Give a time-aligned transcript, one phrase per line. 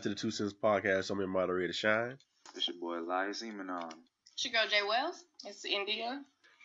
[0.00, 1.10] back to the Two Cents Podcast.
[1.10, 2.16] I'm your moderator, Shine.
[2.56, 3.92] It's your boy Elias Emanon.
[4.32, 5.24] It's your girl Jay Wells.
[5.44, 6.22] It's India.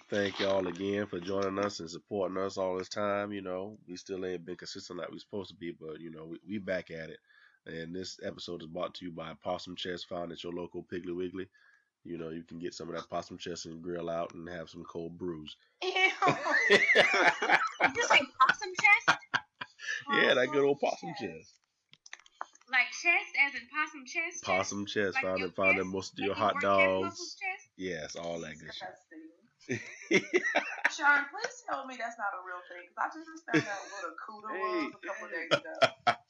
[0.10, 3.34] Thank y'all again for joining us and supporting us all this time.
[3.34, 6.24] You know, we still ain't been consistent like we supposed to be, but you know,
[6.24, 7.18] we, we back at it.
[7.66, 11.14] And this episode is brought to you by Possum Chest, found at your local Piggly
[11.14, 11.50] Wiggly.
[12.06, 14.70] You know, you can get some of that possum chest and grill out and have
[14.70, 15.58] some cold brews.
[15.84, 15.90] Ew.
[15.90, 19.20] You say possum chest?
[20.14, 21.56] yeah, that good old possum chest.
[22.72, 24.42] Like chest as in possum chest?
[24.42, 24.44] chest?
[24.44, 25.94] Possum chest, Like found your in found in chest?
[25.94, 27.06] most of your your hot dogs.
[27.14, 27.70] muscles chest?
[27.78, 28.90] Yes, all that good shit.
[30.94, 32.86] Sean, please tell me that's not a real thing.
[32.94, 35.74] Cause I just found out what a CUDA was a couple days ago.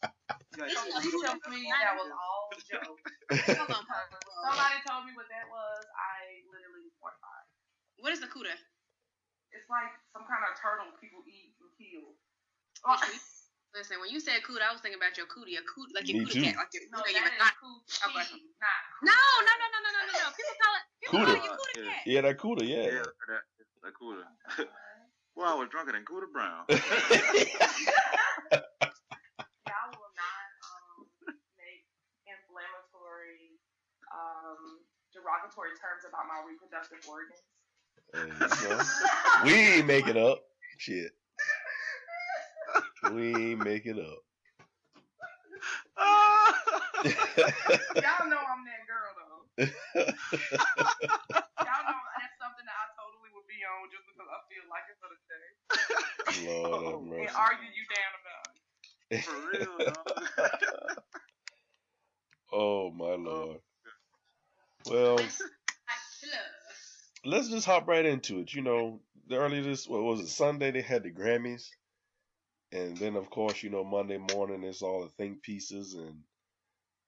[0.55, 2.95] Please tell me that was all joke.
[3.59, 4.15] Hold on, Papa.
[4.39, 5.83] Somebody told me what that was.
[5.91, 7.43] I literally was mortified.
[7.99, 8.55] What is a CUDA?
[9.51, 12.15] It's like some kind of turtle people eat and kill.
[13.75, 13.91] What you eat?
[13.91, 16.15] Listen, when you said CUDA, I was thinking about your cootie, a cootie, like your
[16.15, 16.47] Me cootie too.
[16.47, 17.59] cat, like your, No, you know, your not.
[17.59, 18.39] coochie, Okay.
[18.63, 20.31] not No, no, no, no, no, no, no, no.
[20.31, 20.87] People call it.
[21.03, 21.27] People Cuda.
[21.27, 21.91] call it your cootie Yeah.
[21.91, 22.07] cat.
[22.07, 23.03] Yeah, that cooler, Yeah, yeah.
[23.27, 23.43] that,
[23.83, 24.23] that Cuda.
[25.35, 26.63] well, I was drunker than Cooter Brown.
[26.71, 26.79] Y'all
[29.91, 31.11] will not um,
[31.59, 31.83] make
[32.23, 33.59] inflammatory,
[34.15, 34.79] um,
[35.11, 37.43] derogatory terms about my reproductive organs.
[38.15, 38.79] And, you know,
[39.43, 39.51] we
[39.83, 40.39] ain't make it up.
[40.79, 41.11] Shit.
[43.13, 44.21] We ain't make it up.
[47.05, 49.43] Y'all know I'm that girl though.
[49.61, 49.71] Y'all
[51.85, 54.97] know that's something that I totally would be on just because I feel like it
[54.99, 55.47] for the day.
[56.47, 58.47] Lord have And argue you down about
[59.11, 59.21] it.
[59.23, 60.05] For real, dog.
[62.51, 63.59] oh my oh, lord.
[64.89, 65.19] Well,
[67.23, 68.53] let's just hop right into it.
[68.53, 71.69] You know, the earlier this what was it Sunday they had the Grammys,
[72.75, 76.19] and then of course you know Monday morning it's all the think pieces and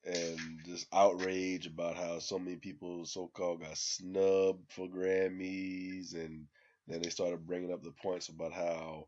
[0.06, 6.46] and just outrage about how so many people so called got snubbed for Grammys, and
[6.88, 9.08] then they started bringing up the points about how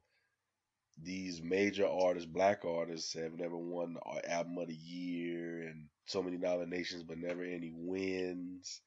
[1.02, 6.22] these major artists, black artists, have never won the album of the year, and so
[6.22, 8.82] many nominations but never any wins,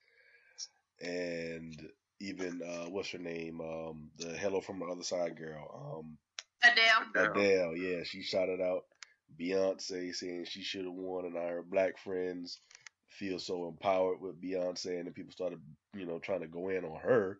[1.00, 1.80] and
[2.20, 6.18] even uh, what's her name, um, the Hello from the Other Side girl, um,
[6.64, 7.04] Adele.
[7.14, 8.84] Adele, yeah, she shouted out
[9.38, 12.60] Beyonce saying she should have won, and now her black friends
[13.08, 15.60] feel so empowered with Beyonce, and then people started,
[15.94, 17.38] you know, trying to go in on her,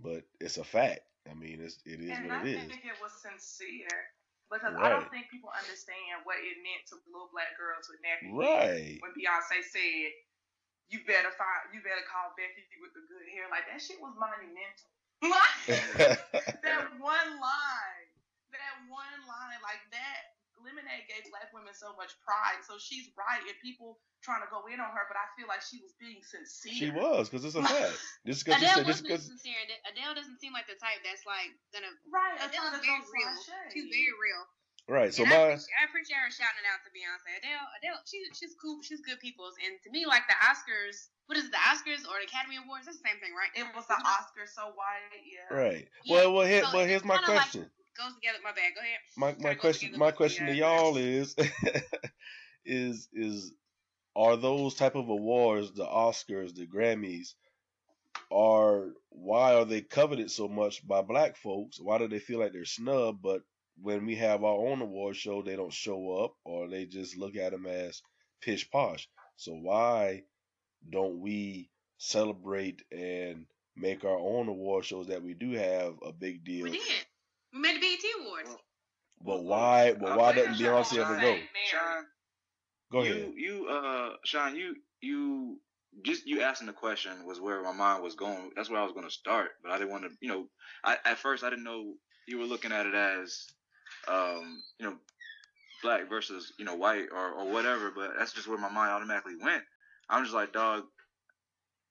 [0.00, 1.00] but it's a fact.
[1.30, 2.68] I mean, it's it is And what I it is.
[2.70, 4.10] think it was sincere
[4.50, 8.26] because I don't think people understand what it meant to little black girls with nappy
[8.28, 8.98] hair Right.
[9.00, 10.10] when Beyonce said,
[10.90, 14.12] "You better find, you better call Becky with the good hair." Like that shit was
[14.18, 14.90] monumental.
[16.66, 18.01] that one line, that
[18.92, 20.20] one line, like that.
[20.62, 23.42] Lemonade gave black women so much pride, so she's right.
[23.42, 26.22] And people trying to go in on her, but I feel like she was being
[26.22, 26.70] sincere.
[26.76, 27.98] she was, because it's a fact.
[28.28, 29.24] Just because she Adele said, just wasn't because.
[29.26, 29.58] sincere.
[29.90, 31.90] Adele doesn't seem like the type that's like gonna.
[32.14, 32.38] right.
[32.38, 33.32] I'm Adele's very real.
[33.74, 34.42] She's very real.
[34.86, 35.10] Right.
[35.10, 35.42] So and I, my.
[35.58, 37.42] appreciate, I appreciate her shouting out to Beyonce.
[37.42, 38.78] Adele, Adele, she's she's cool.
[38.86, 39.58] She's good people's.
[39.66, 42.86] And to me, like the Oscars, what is it, the Oscars or the Academy Awards?
[42.86, 43.50] That's the same thing, right?
[43.58, 45.02] It was the Oscars, so why?
[45.26, 45.50] yeah.
[45.50, 45.90] Right.
[46.06, 47.66] Yeah, Well, well, here, so well, here's my kinda like- question.
[47.98, 48.38] Goes together.
[48.42, 48.72] My bad.
[48.74, 49.00] Go ahead.
[49.40, 51.36] my my question together my question to uh, y'all is
[52.64, 53.52] is is
[54.16, 57.34] are those type of awards the oscars the grammys
[58.30, 62.52] are why are they coveted so much by black folks why do they feel like
[62.52, 63.42] they're snubbed but
[63.80, 67.36] when we have our own award show they don't show up or they just look
[67.36, 68.02] at them as
[68.40, 70.22] pish posh so why
[70.90, 73.46] don't we celebrate and
[73.76, 77.06] make our own award shows that we do have a big deal We did.
[77.52, 78.48] We made the BET Awards.
[78.48, 78.60] Well,
[79.24, 81.36] but why but why doesn't Beyonce ever go?
[81.70, 82.04] Sean,
[82.90, 83.16] Go ahead.
[83.16, 85.58] you, you, uh, Sean, you, you,
[86.02, 88.50] just you asking the question was where my mind was going.
[88.56, 90.46] That's where I was going to start, but I didn't want to, you know,
[90.84, 91.94] I at first I didn't know
[92.26, 93.46] you were looking at it as,
[94.08, 94.96] um, you know,
[95.82, 97.92] black versus you know white or or whatever.
[97.94, 99.62] But that's just where my mind automatically went.
[100.08, 100.84] I'm just like, dog.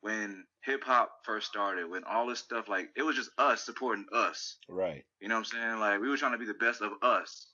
[0.02, 4.06] When hip hop first started, when all this stuff like it was just us supporting
[4.14, 4.58] us.
[4.70, 5.04] Right.
[5.20, 5.80] You know what I'm saying?
[5.80, 7.48] Like we were trying to be the best of us.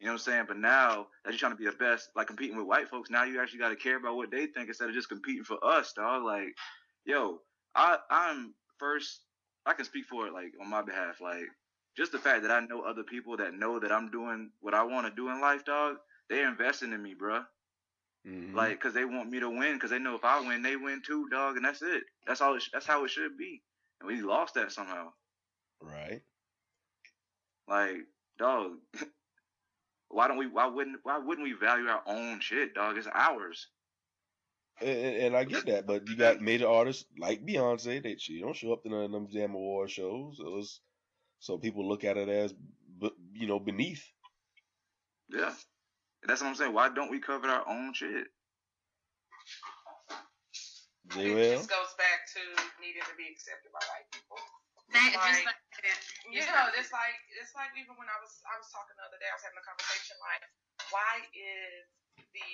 [0.00, 0.44] You know what I'm saying?
[0.48, 3.24] But now that you're trying to be the best, like competing with white folks, now
[3.24, 5.92] you actually got to care about what they think instead of just competing for us,
[5.94, 6.24] dog.
[6.24, 6.54] Like,
[7.04, 7.40] yo,
[7.74, 9.20] I I'm first.
[9.66, 11.20] I can speak for it, like on my behalf.
[11.22, 11.44] Like,
[11.96, 14.82] just the fact that I know other people that know that I'm doing what I
[14.82, 15.96] want to do in life, dog.
[16.28, 17.44] They're investing in me, bruh.
[18.26, 18.54] Mhm.
[18.54, 21.02] Like, cause they want me to win, cause they know if I win, they win
[21.04, 22.04] too, dog, and that's it.
[22.26, 22.54] That's all.
[22.56, 23.62] It sh- that's how it should be.
[24.00, 25.12] And we lost that somehow.
[25.80, 26.22] right.
[27.68, 28.06] Like,
[28.38, 28.78] dog,
[30.08, 30.46] why don't we?
[30.46, 31.00] Why wouldn't?
[31.02, 32.96] Why wouldn't we value our own shit, dog?
[32.96, 33.68] It's ours.
[34.80, 38.56] And, and, I get that, but you got major artists like Beyonce that she don't
[38.56, 40.38] show up to none of them damn award shows.
[40.40, 40.80] It was,
[41.38, 42.52] so people look at it as,
[43.34, 44.04] you know, beneath.
[45.28, 45.54] Yeah,
[46.26, 46.72] that's what I'm saying.
[46.72, 48.28] Why don't we cover our own shit?
[51.14, 51.60] It JL.
[51.60, 52.42] just goes back to
[52.80, 54.40] needing to be accepted by white people.
[54.96, 55.98] That, Like- just like that.
[56.32, 59.04] You Just know, it's like it's like even when I was I was talking the
[59.04, 60.44] other day, I was having a conversation like,
[60.88, 61.84] why is
[62.32, 62.48] the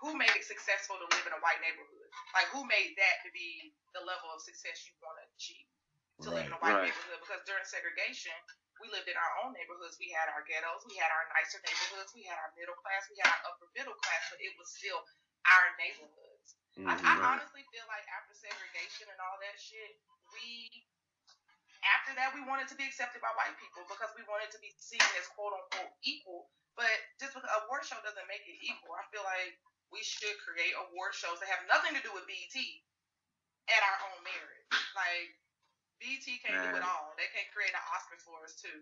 [0.00, 2.08] who made it successful to live in a white neighborhood?
[2.32, 5.68] Like who made that to be the level of success you want to achieve
[6.24, 6.88] to live in a white Right.
[6.88, 7.20] neighborhood?
[7.20, 8.36] Because during segregation,
[8.80, 10.00] we lived in our own neighborhoods.
[10.00, 13.20] We had our ghettos, we had our nicer neighborhoods, we had our middle class, we
[13.20, 15.04] had our upper middle class, but it was still
[15.46, 16.56] our neighborhoods.
[16.80, 17.28] I, I Mhm.
[17.36, 20.00] honestly feel like after segregation and all that shit,
[20.32, 20.68] we
[21.82, 24.68] after that we wanted to be accepted by white people because we wanted to be
[24.76, 26.50] seen as quote unquote equal.
[26.76, 29.56] But just because a award show doesn't make it equal, I feel like
[29.90, 32.56] we should create award shows that have nothing to do with BET
[33.68, 34.64] at our own merit.
[34.94, 35.39] Like
[36.00, 37.12] BET can't do it all.
[37.20, 38.72] They can't create an Oscar for us too.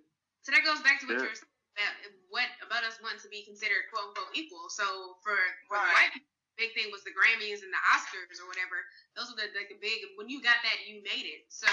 [0.46, 1.28] So that goes back to what Yeah.
[1.28, 1.94] you're saying about
[2.30, 4.70] what about us wanting to be considered quote unquote equal.
[4.70, 5.34] So for,
[5.68, 5.94] for the Right.
[5.94, 8.82] white people, big thing was the Grammys and the Oscars or whatever.
[9.14, 11.46] Those were the, like the big when you got that you made it.
[11.50, 11.68] So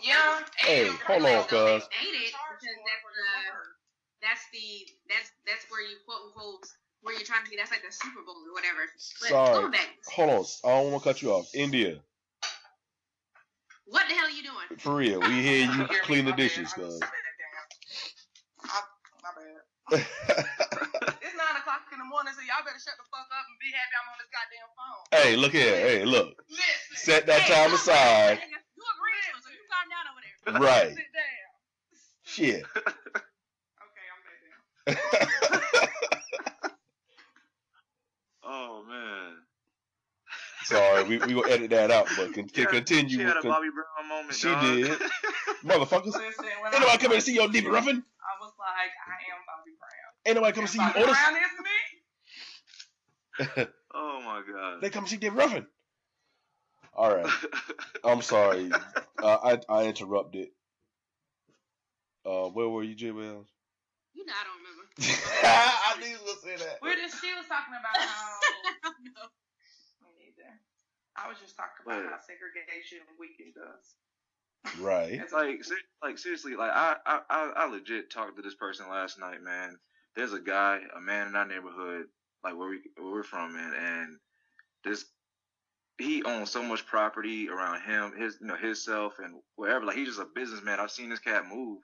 [0.00, 0.44] Yeah.
[0.56, 1.88] Hey, hold on, cuz.
[1.90, 3.32] made it because that's the
[4.20, 4.66] that's the
[5.08, 6.66] that's that's where you quote unquote
[7.02, 7.56] where you're trying to be.
[7.56, 8.84] That's like the Super Bowl or whatever.
[9.20, 9.88] But Sorry.
[10.08, 10.44] Hold on.
[10.64, 11.54] I don't want to cut you off.
[11.54, 12.00] India,
[13.88, 14.68] what the hell are you doing?
[14.80, 15.20] for real.
[15.20, 16.84] We hear you clean the dishes, I cuz.
[16.84, 17.64] just set that down.
[18.68, 18.82] I-
[19.22, 19.62] My bad.
[21.20, 23.70] It's nine o'clock in the morning, so y'all better shut the fuck up and be
[23.74, 25.06] happy I'm on this goddamn phone.
[25.12, 25.76] hey, look here.
[25.76, 26.34] Hey, look.
[26.48, 27.02] Listen.
[27.04, 28.38] Set that Hey, time you aside.
[28.38, 30.38] agree, You agree, so you calm down over there.
[30.60, 30.94] Right.
[30.94, 31.50] Sit down.
[32.24, 32.64] Shit.
[33.82, 34.60] Okay, I'm back down.
[38.44, 39.36] Oh man.
[40.64, 43.18] Sorry, we we gonna edit that out, but can, can Yeah, continue.
[43.18, 44.34] She had a con- Bobby Brown moment.
[44.34, 44.60] She dog.
[44.62, 44.98] did.
[45.64, 46.14] Motherfuckers.
[46.14, 48.02] Listen, when Ain't I, nobody coming to see your Dave Ruffin.
[48.02, 48.04] I
[48.40, 50.12] was like, I am Bobby Brown.
[50.26, 51.16] Ain't nobody coming to see you, Bobby Otis.
[51.16, 51.42] Brown is
[53.66, 53.72] me.
[53.94, 54.80] oh my god.
[54.80, 55.66] They come see Dave Ruffin.
[56.94, 57.30] All right.
[58.04, 58.70] I'm sorry.
[59.22, 60.48] Uh, I I interrupted.
[62.26, 63.10] Uh, where were you, J.
[63.12, 63.46] Wells?
[64.14, 64.84] You know I don't remember.
[65.44, 66.78] I knew you was gonna say that.
[66.82, 68.40] We're just, she was talking about how.
[68.84, 69.28] I don't know.
[70.02, 70.50] Me neither.
[71.24, 72.10] I was just talking about Wait.
[72.10, 73.96] how segregation weakened us.
[74.80, 75.20] Right.
[75.24, 78.54] As a like, ser- like seriously, like I, I, I, I legit talked to this
[78.54, 79.78] person last night, man.
[80.16, 82.06] There's a guy, a man in our neighborhood,
[82.42, 84.18] like where we, where we're from, man, and
[84.84, 85.04] this,
[85.98, 89.84] he owns so much property around him, his, you know, himself and wherever.
[89.84, 90.80] Like he's just a businessman.
[90.80, 91.78] I've seen this cat move.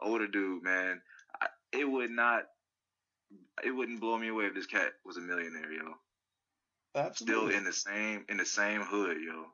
[0.00, 1.00] Older dude, man.
[1.40, 2.44] I, it would not,
[3.64, 5.94] it wouldn't blow me away if this cat was a millionaire, yo.
[7.14, 9.50] Still in the same, in the same hood, yo.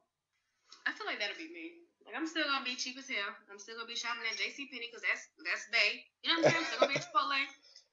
[0.84, 1.80] I feel like that'll be me.
[2.04, 3.32] Like I'm still gonna be cheap as hell.
[3.48, 4.68] I'm still gonna be shopping at J.C.
[4.68, 6.04] Penney because that's that's Bay.
[6.24, 6.60] You know what I'm saying?
[6.60, 7.40] I'm still gonna be at Chipotle.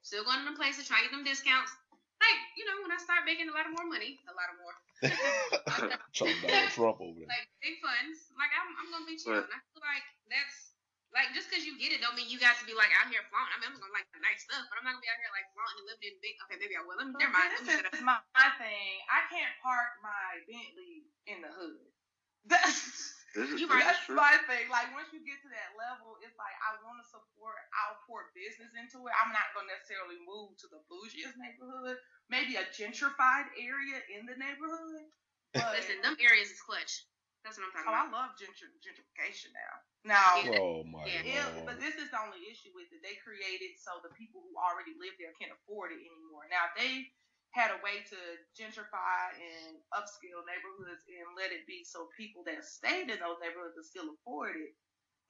[0.04, 1.72] Still going to them places, trying to get them discounts.
[2.18, 4.58] Like you know, when I start making a lot of more money, a lot of
[4.58, 4.76] more,
[6.18, 7.30] Chuck Donald Trump over there.
[7.30, 9.38] like big funds, like I'm I'm gonna be chill.
[9.38, 10.67] But- and I feel like that's
[11.16, 13.24] like just because you get it don't mean you got to be like out here
[13.32, 13.54] flaunting.
[13.56, 15.32] I mean, I'm gonna like the nice stuff, but I'm not gonna be out here
[15.34, 16.36] like flaunting and living in big.
[16.48, 16.98] Okay, maybe I will.
[17.00, 17.50] Let me, But never mind.
[17.56, 17.96] Let me This shut up.
[17.96, 18.94] is my, my thing.
[19.08, 21.82] I can't park my Bentley in the hood.
[22.52, 23.84] That's This is, You right.
[23.84, 24.16] that's true.
[24.16, 24.72] my thing.
[24.72, 27.60] Like once you get to that level, it's like I want to support.
[27.76, 29.14] I'll pour business into it.
[29.20, 32.00] I'm not gonna necessarily move to the bougiest neighborhood.
[32.32, 35.08] Maybe a gentrified area in the neighborhood.
[35.56, 37.04] But, Listen, them areas is clutch.
[37.48, 39.74] That's what I'm talking oh, I love gentr- gentrification now.
[40.04, 41.24] Now, Oh my Yeah.
[41.24, 41.64] Yeah, lord.
[41.64, 43.00] but this is the only issue with it.
[43.00, 46.44] They created so the people who already live there can't afford it anymore.
[46.52, 47.08] Now if they
[47.56, 48.20] had a way to
[48.52, 53.80] gentrify and upscale neighborhoods and let it be so people that stayed in those neighborhoods
[53.80, 54.76] could still afford it.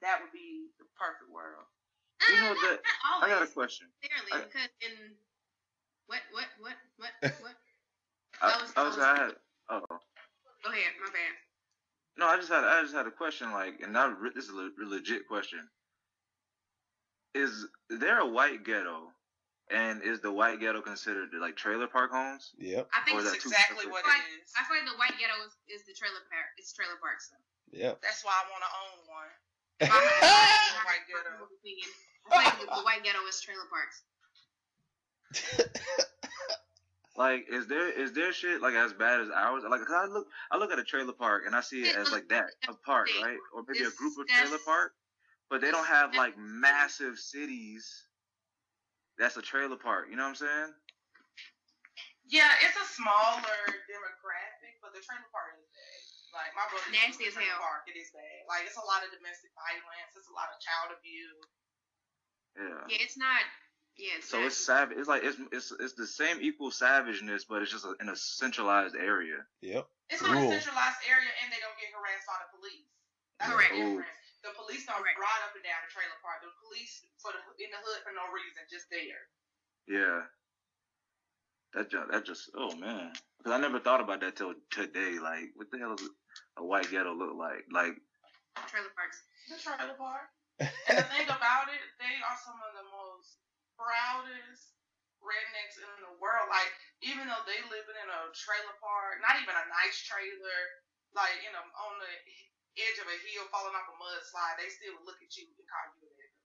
[0.01, 1.69] That would be the perfect world.
[2.25, 3.93] You know Uh, that- not I got a question.
[4.01, 4.93] Clearly, I- because in
[6.09, 7.13] what what what what
[7.45, 7.55] what?
[8.41, 9.33] I, That was- I was, that was- I had,
[9.69, 9.99] oh,
[10.65, 11.33] Go ahead, my bad.
[12.17, 14.51] No, I just had, I just had a question, like, and I, re- this is
[14.51, 15.59] a le- legit question.
[17.35, 19.13] Is there a white ghetto,
[19.69, 22.49] and is the white ghetto considered like trailer park homes?
[22.57, 22.89] Yep.
[22.89, 23.91] I think Or it's that That's exactly separate.
[23.93, 24.49] what Like, it is.
[24.57, 26.49] I feel like the white ghetto is, is the trailer park.
[26.57, 27.43] It's trailer park stuff.
[27.75, 28.01] Yep.
[28.01, 29.31] That's why I want to own one.
[29.91, 31.29] My White ghetto.
[31.37, 34.01] I feel like the, the white ghetto is trailer parks.
[37.17, 39.65] Like, is there is there shit like as bad as ours?
[39.65, 42.11] Like, 'cause I look I look at a trailer park and I see it as
[42.13, 43.39] like that a park, right?
[43.53, 44.93] Or maybe a group of trailer park,
[45.49, 47.89] but they don't have like massive cities.
[49.17, 50.09] That's a trailer park.
[50.11, 50.73] You know what I'm saying?
[52.29, 53.41] Yeah, it's a smaller
[53.89, 56.01] demographic, but the trailer park is bad.
[56.37, 57.65] Like my brother used to Nasty as in a trailer hell.
[57.65, 58.45] park, it is bad.
[58.45, 61.49] Like it's a lot of domestic violence, it's a lot of child abuse.
[62.53, 62.85] Yeah.
[62.93, 63.41] Yeah, it's not.
[63.97, 64.47] Yeah, it's So not.
[64.47, 64.97] it's savage.
[64.97, 68.15] It's like it's it's it's the same equal savageness, but it's just a, in a
[68.15, 69.41] centralized area.
[69.61, 69.85] Yep.
[70.09, 72.87] It's not a centralized area, and they don't get harassed by the police.
[73.41, 73.73] That's Correct.
[73.73, 74.05] the.
[74.45, 75.17] The police don't Correct.
[75.17, 76.39] ride up and down the trailer park.
[76.45, 79.23] The police for the in the hood for no reason, just there.
[79.89, 80.29] Yeah.
[81.73, 83.11] That just that just oh man,
[83.41, 85.17] because I never thought about that till today.
[85.19, 86.07] Like, what the hell does
[86.55, 87.65] a white ghetto look like?
[87.73, 87.97] Like,
[88.69, 89.19] trailer parks.
[89.49, 90.29] The trailer park.
[90.61, 93.35] And the thing about it, they are some of the most
[93.77, 94.73] proudest
[95.21, 96.49] rednecks in the world.
[96.49, 96.73] Like,
[97.05, 100.61] even though they living in a trailer park, not even a nice trailer,
[101.13, 102.13] like you know, on the
[102.77, 105.85] edge of a hill falling off a mudslide, they still look at you and call
[105.97, 106.37] you a nigga.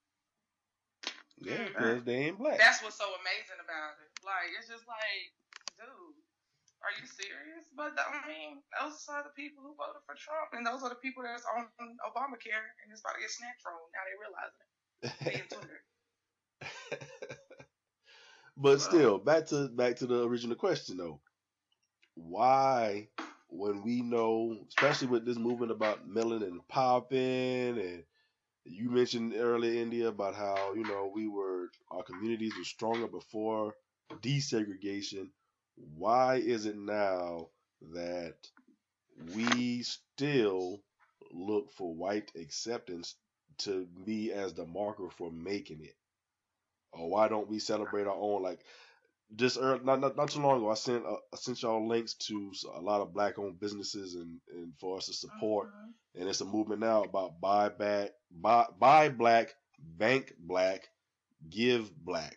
[1.42, 2.60] Yeah, because they ain't black.
[2.60, 4.12] That's what's so amazing about it.
[4.22, 5.34] Like, it's just like,
[5.74, 6.16] dude,
[6.82, 7.66] are you serious?
[7.74, 11.02] But I mean, those are the people who voted for Trump, and those are the
[11.02, 11.66] people that's on
[12.06, 13.78] Obamacare, and it's about to get snatched from.
[13.90, 14.70] Now they realizing it.
[15.22, 15.82] They in Twitter.
[18.56, 21.20] But still, back to back to the original question though.
[22.14, 23.08] Why,
[23.48, 28.04] when we know, especially with this movement about melanin popping, and
[28.64, 33.74] you mentioned earlier, India, about how you know we were our communities were stronger before
[34.22, 35.30] desegregation.
[35.96, 37.48] Why is it now
[37.92, 38.36] that
[39.34, 40.82] we still
[41.32, 43.16] look for white acceptance
[43.58, 45.96] to be as the marker for making it?
[46.92, 48.42] Or why don't we celebrate our own?
[48.42, 48.60] Like
[49.36, 52.14] just early, not, not not too long ago, I sent uh, I sent y'all links
[52.14, 55.68] to a lot of black owned businesses and and for us to support.
[55.68, 55.94] Mhm.
[56.20, 60.88] And it's a movement now about buy back, buy buy black, bank black,
[61.48, 62.36] give black.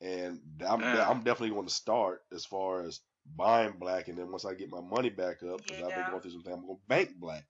[0.00, 1.08] And I'm Yeah.
[1.08, 3.00] I'm definitely going to start as far as
[3.36, 6.20] buying black, and then once I get my money back up, because I've been going
[6.22, 7.44] through some things, I'm going to bank black.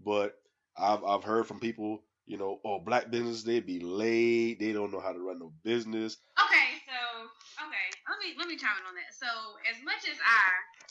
[0.00, 0.34] But
[0.76, 4.58] I've I've heard from people, you know, oh, black business they be late.
[4.58, 6.18] they don't know how to run no business.
[6.34, 6.98] Okay, so
[7.62, 9.14] okay, let me let me chime in on that.
[9.14, 9.30] So
[9.70, 10.44] as much as I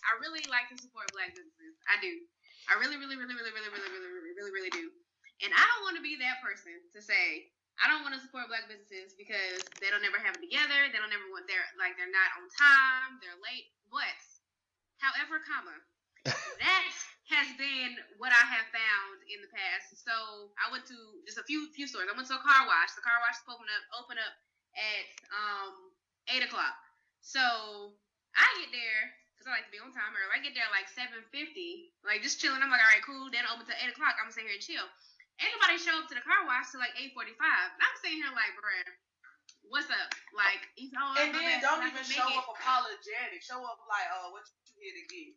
[0.07, 2.23] I really like to support black businesses, I do.
[2.65, 4.89] I really, really, really, really, really, really, really, really, really, really do.
[5.45, 7.51] And I don't want to be that person to say
[7.83, 10.87] I don't want to support black businesses because they don't ever have it together.
[10.87, 13.19] They don't ever want they're like they're not on time.
[13.19, 13.67] They're late.
[13.91, 14.15] But
[15.03, 15.75] however, comma
[16.63, 16.89] that
[17.31, 19.97] has been what I have found in the past.
[19.97, 22.05] So I went to just a few few stores.
[22.05, 22.93] I went to a car wash.
[22.93, 24.33] The car wash open up open up
[24.77, 25.73] at um
[26.29, 26.77] eight o'clock.
[27.25, 27.41] So
[28.37, 29.01] I get there
[29.33, 30.37] because I like to be on time early.
[30.37, 32.61] I get there like seven fifty, like just chilling.
[32.61, 33.33] I'm like, all right, cool.
[33.33, 34.17] Then open till eight o'clock.
[34.21, 34.85] I'm gonna sit here and chill.
[35.41, 37.67] Ain't nobody show up to the car wash till like eight forty five.
[37.81, 38.87] I'm sitting here like, bruh,
[39.67, 40.13] what's up?
[40.31, 42.37] Like, you know, And then don't even show it.
[42.39, 43.41] up apologetic.
[43.43, 45.33] Show up like, oh, what you here to get?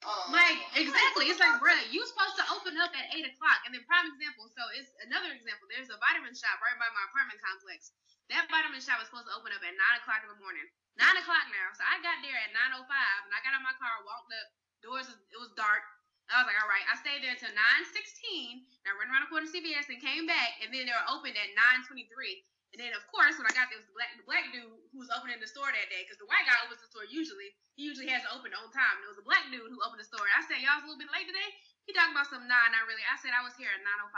[0.00, 3.60] Um, Like exactly, it's like, bruh, you supposed to open up at eight o'clock.
[3.68, 5.68] And then prime example, so it's another example.
[5.68, 7.92] There's a vitamin shop right by my apartment complex.
[8.32, 10.64] That vitamin shop was supposed to open up at nine o'clock in the morning.
[10.96, 13.64] Nine o'clock now, so I got there at nine o five, and I got out
[13.64, 14.48] my car, walked up.
[14.80, 15.84] Doors, was, it was dark.
[16.32, 16.86] I was like, all right.
[16.88, 18.64] I stayed there until nine sixteen.
[18.86, 21.08] And I ran around the corner to CVS and came back, and then they were
[21.12, 22.40] open at nine twenty three.
[22.70, 24.98] And then, of course, when I got there, was the black, the black dude who
[25.02, 26.06] was opening the store that day.
[26.06, 27.50] Because the white guy opens the store usually.
[27.74, 28.96] He usually has it open on time.
[29.02, 30.22] There was a black dude who opened the store.
[30.22, 31.50] I said, y'all was a little bit late today?
[31.88, 33.02] He talking about some, nah, not really.
[33.02, 34.14] I said I was here at 9.05.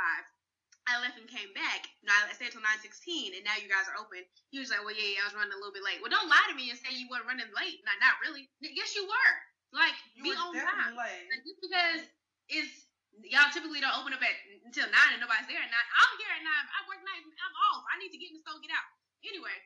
[0.91, 1.87] I left and came back.
[2.03, 4.27] No, I stayed till 9.16, and now you guys are open.
[4.51, 6.03] He was like, well, yeah, yeah, I was running a little bit late.
[6.03, 7.79] Well, don't lie to me and say you weren't running late.
[7.87, 8.51] Not, not really.
[8.59, 9.35] Yes, you were.
[9.73, 10.99] Like, you be on time.
[10.99, 11.31] late.
[11.31, 12.03] Like, just because
[12.51, 12.75] it's
[13.21, 15.89] y'all typically don't open up at until nine and nobody's there at nine.
[15.99, 16.65] I'm here at nine.
[16.73, 17.29] I work nights.
[17.29, 17.85] I'm off.
[17.93, 18.89] I need to get in the store, get out.
[19.27, 19.57] Anyway,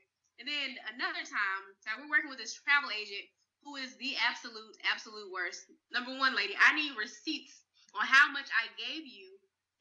[0.43, 3.25] and then another time, so we're working with this travel agent
[3.65, 5.67] who is the absolute, absolute worst.
[5.91, 7.65] Number one, lady, I need receipts
[7.97, 9.35] on how much I gave you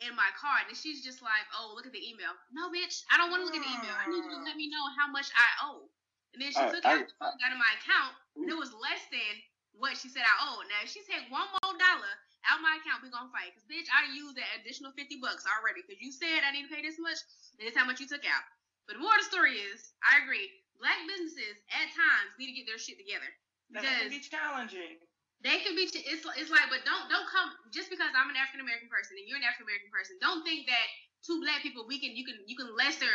[0.04, 0.66] in my card.
[0.72, 2.32] And she's just like, oh, look at the email.
[2.56, 3.94] No, bitch, I don't want to look at the email.
[3.94, 5.86] I need you to let me know how much I owe.
[6.34, 8.48] And then she uh, I- took I- out the phone, got in my account, and
[8.50, 9.34] it was less than
[9.76, 10.66] what she said I owed.
[10.72, 12.14] Now, if she take one more dollar
[12.50, 13.52] out my account, we gonna fight.
[13.54, 15.82] Cause bitch, I used that additional fifty bucks already.
[15.86, 17.20] Cause you said I need to pay this much,
[17.60, 18.46] and this how much you took out.
[18.86, 20.50] But the more of the story is, I agree.
[20.78, 23.26] Black businesses at times need to get their shit together
[23.74, 25.00] That can be challenging.
[25.42, 25.88] they can be.
[25.88, 29.26] It's it's like, but don't don't come just because I'm an African American person and
[29.26, 30.20] you're an African American person.
[30.22, 30.88] Don't think that
[31.26, 33.10] two black people we can you can you can lesser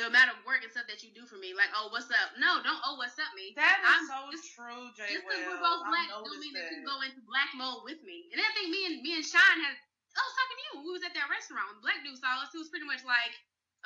[0.00, 1.52] the amount of work and stuff that you do for me.
[1.52, 2.32] Like, oh, what's up?
[2.40, 3.52] No, don't oh, what's up me.
[3.56, 6.72] That is I'm- so just- true, Jay Just because we're both black don't mean that
[6.72, 6.88] you that.
[6.88, 8.32] go into black mode with me.
[8.32, 9.76] And I think me and me and Sean had
[10.12, 12.20] I was talking to you when we was at that restaurant when the black dude
[12.20, 13.32] saw us, he was pretty much like,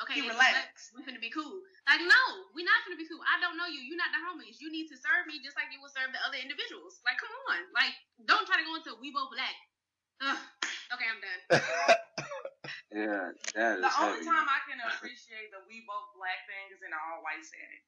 [0.03, 0.93] Okay, He it's black, relaxed.
[0.93, 1.57] we finna be cool.
[1.89, 2.23] Like, no,
[2.53, 3.23] we're not gonna be cool.
[3.25, 3.81] I don't know you.
[3.81, 4.61] You're not the homies.
[4.61, 7.01] You need to serve me just like you will serve the other individuals.
[7.07, 7.65] Like, come on.
[7.73, 7.97] Like,
[8.29, 9.57] don't try to go into we both black.
[10.21, 10.37] Ugh.
[10.93, 11.41] Okay, I'm done.
[12.97, 14.25] Yeah, that is The only heavy.
[14.25, 17.85] time I can appreciate the we both black thing is in an all white setting.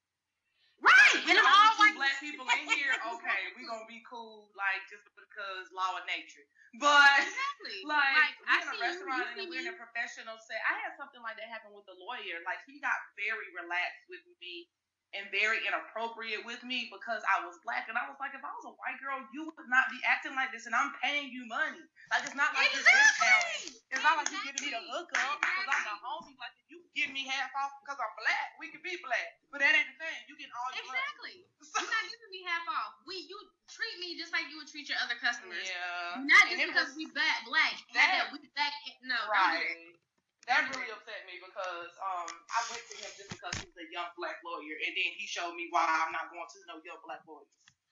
[0.79, 1.25] Right.
[1.27, 4.05] And And I'm all all two like, black people in here, okay, we gonna be
[4.07, 6.45] cool, like just because law of nature.
[6.79, 7.83] But exactly.
[7.89, 8.85] like, I we're in a see you.
[8.85, 10.61] restaurant You see and we're in a professional set.
[10.69, 12.39] I had something like that happen with the lawyer.
[12.47, 14.69] Like he got very relaxed with me
[15.17, 17.89] and very inappropriate with me because I was black.
[17.89, 20.37] And I was like, if I was a white girl, you would not be acting
[20.37, 21.81] like this, and I'm paying you money.
[22.13, 23.73] Like it's not like you're discounting.
[23.73, 23.89] Exactly.
[23.93, 24.93] It's not like you giving me the Exactly.
[25.01, 26.37] hookup because I'm the homie.
[26.37, 29.29] Like if you give me half off because I'm black, we can be black.
[29.49, 30.19] But that ain't the thing.
[30.29, 31.01] You getting all your money.
[31.01, 31.37] Exactly.
[31.65, 32.93] So- You're not giving me half off.
[33.09, 33.37] We you
[33.73, 35.65] treat me just like you would treat your other customers.
[35.65, 36.21] Yeah.
[36.25, 37.77] Not just because was- we black black.
[37.97, 38.73] That- That, we black
[39.05, 39.33] no, don't do that.
[39.33, 39.93] Right.
[40.49, 40.89] That really
[41.49, 45.11] because um I went to him just because he's a young black lawyer, and then
[45.17, 47.49] he showed me why I'm not going to no young black lawyers.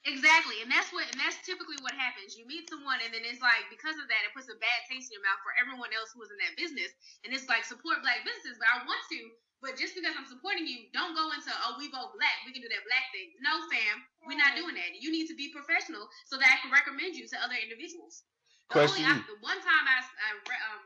[0.07, 2.39] Exactly, and that's what, and that's typically what happens.
[2.39, 5.11] You meet someone, and then it's like because of that, it puts a bad taste
[5.11, 6.95] in your mouth for everyone else who is in that business.
[7.27, 9.21] And it's like support black businesses, but I want to,
[9.65, 12.63] but just because I'm supporting you, don't go into oh we both black, we can
[12.63, 13.35] do that black thing.
[13.43, 14.95] No, fam, we're not doing that.
[15.01, 18.23] You need to be professional so that I can recommend you to other individuals.
[18.71, 19.29] The Question only you.
[19.29, 20.31] the one time I, I
[20.71, 20.85] um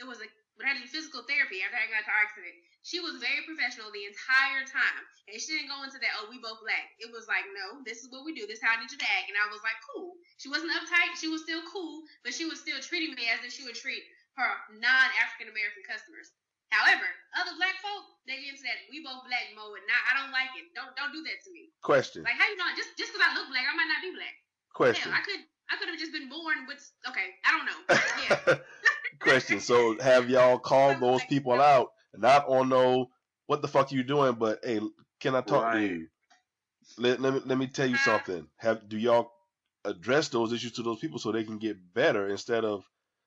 [0.00, 0.28] it was a
[0.60, 2.56] did physical therapy after I got into accident.
[2.80, 6.16] She was very professional the entire time, and she didn't go into that.
[6.16, 6.96] Oh, we both black.
[6.96, 8.48] It was like, no, this is what we do.
[8.48, 9.28] This is how I need you to act.
[9.28, 10.16] And I was like, cool.
[10.40, 11.20] She wasn't uptight.
[11.20, 14.00] She was still cool, but she was still treating me as if she would treat
[14.40, 14.48] her
[14.80, 16.32] non-African American customers.
[16.72, 20.12] However, other black folk, they get into that we both black mode, and I, I
[20.22, 20.70] don't like it.
[20.72, 21.74] Don't don't do that to me.
[21.82, 22.22] Question.
[22.22, 22.70] Like how you know?
[22.78, 24.36] Just just because I look black, I might not be black.
[24.70, 25.10] Question.
[25.10, 26.78] Hell, I could I could have just been born with.
[27.10, 27.80] Okay, I don't know.
[28.30, 28.62] Yeah.
[29.20, 29.60] Question.
[29.60, 31.92] So have y'all called those people out?
[32.16, 33.10] Not on no
[33.46, 34.80] what the fuck you doing, but hey,
[35.20, 36.08] can I talk to you?
[36.98, 38.46] Let, let me let me tell you something.
[38.56, 39.30] Have do y'all
[39.84, 42.84] address those issues to those people so they can get better instead of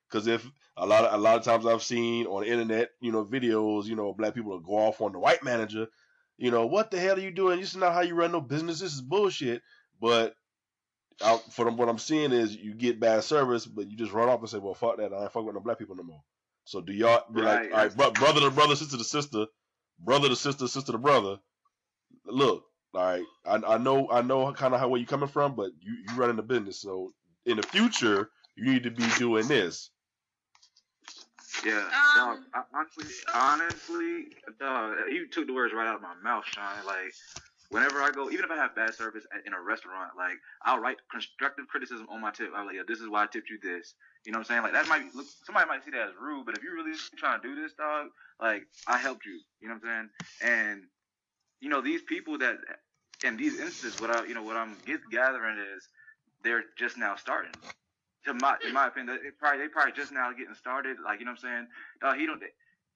[0.08, 3.12] because if a lot of a lot of times I've seen on the internet, you
[3.12, 5.88] know, videos, you know, black people will go off on the white manager,
[6.36, 7.60] you know, what the hell are you doing?
[7.60, 8.80] This is not how you run no business.
[8.80, 9.62] This is bullshit.
[10.00, 10.34] But
[11.22, 14.28] out for them, what I'm seeing is you get bad service, but you just run
[14.28, 15.12] off and say, well, fuck that.
[15.12, 16.22] I ain't fucking with no black people no more.
[16.64, 17.62] So do y'all be Right.
[17.62, 19.46] like, all right, bro- brother to brother, sister to sister,
[19.98, 21.38] brother to sister, sister to brother.
[22.26, 25.54] Look, all right, I, I know, I know kind of how where you coming from,
[25.56, 27.12] but you you running the business, so
[27.44, 29.90] in the future you need to be doing this.
[31.64, 34.26] Yeah, Um, dog, I- honestly, honestly,
[34.58, 36.64] dog, you took the words right out of my mouth, Sean.
[36.86, 37.12] Like,
[37.74, 40.78] whenever I go, even if I have bad service at, in a restaurant, like, I'll
[40.78, 42.50] write constructive criticism on my tip.
[42.54, 43.94] I'm like, yeah, this is why I tipped you this.
[44.24, 44.62] You know what I'm saying?
[44.62, 47.42] Like, that might look, somebody might see that as rude, but if you're really trying
[47.42, 48.06] to do this, dog,
[48.40, 49.40] like, I helped you.
[49.60, 50.08] You know what I'm
[50.40, 50.54] saying?
[50.54, 50.82] And,
[51.60, 52.58] you know, these people that,
[53.24, 55.88] in these instances, what I, you know, what I'm get, gathering is
[56.44, 57.52] they're just now starting
[58.24, 60.96] to my in my opinion, they probably they probably just now getting started.
[61.04, 61.66] Like you know what I'm saying?
[62.02, 62.42] Uh, he don't.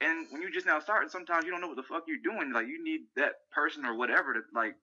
[0.00, 2.52] And when you just now starting, sometimes you don't know what the fuck you're doing.
[2.52, 4.74] Like you need that person or whatever to like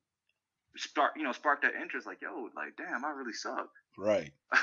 [0.75, 2.05] start, you know, spark that interest.
[2.05, 3.69] Like yo, like damn, I really suck.
[3.97, 4.31] Right.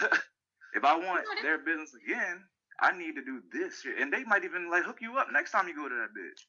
[0.74, 2.44] if I want their business again,
[2.80, 3.98] I need to do this shit.
[3.98, 6.40] And they might even like hook you up next time you go to that bitch.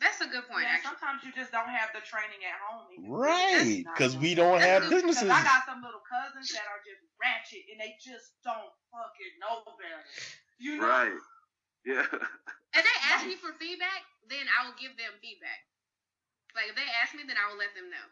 [0.00, 0.68] That's a good point.
[0.68, 1.00] Yeah, actually.
[1.00, 2.84] sometimes you just don't have the training at home.
[2.92, 3.08] either.
[3.08, 3.84] Right.
[3.88, 5.32] Because we don't have That's Because businesses.
[5.32, 9.64] I got some little cousins that are just ratchet and they just don't fucking know
[9.80, 10.04] better.
[10.60, 10.92] You know?
[10.92, 11.18] Right.
[11.86, 12.06] Yeah.
[12.74, 15.64] If they ask me for feedback, then I will give them feedback.
[16.52, 18.06] Like if they ask me, then I will let them know.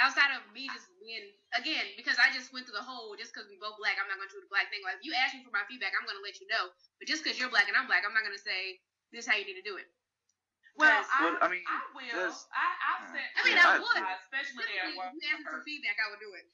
[0.00, 3.44] Outside of me just being again, because I just went through the whole just because
[3.46, 4.80] we both black, I'm not gonna do the black thing.
[4.82, 6.72] Like if you ask me for my feedback, I'm gonna let you know.
[6.96, 8.80] But just because you're black and I'm black, I'm not gonna say
[9.12, 9.86] this is how you need to do it.
[10.72, 12.32] Well, I, I mean, I will.
[12.48, 13.28] I, I've said.
[13.36, 14.02] I mean, I would.
[14.32, 16.48] Especially if you ask me for feedback, I would do it.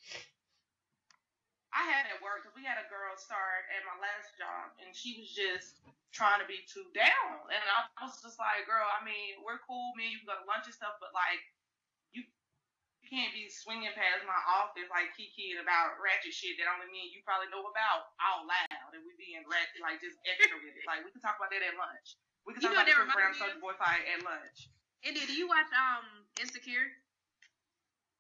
[1.73, 4.89] I had at work because we had a girl start at my last job, and
[4.97, 5.85] she was just
[6.17, 9.93] trying to be too down, and I was just like, "Girl, I mean, we're cool,
[9.95, 10.09] man.
[10.09, 11.41] You can go to lunch and stuff, but like,
[12.17, 12.25] you
[13.05, 17.09] you can't be swinging past my office like kikiing about ratchet shit that only me
[17.09, 20.73] and you probably know about out loud, and we being ratchet like just extra with
[20.73, 20.89] it.
[20.89, 22.17] Like, we can talk about that at lunch.
[22.49, 23.61] We can You talk about the Chris Brown reminds me Soulja of?
[23.61, 24.73] Boy fight at lunch.
[25.05, 26.89] Indy, do you watch um Insecure?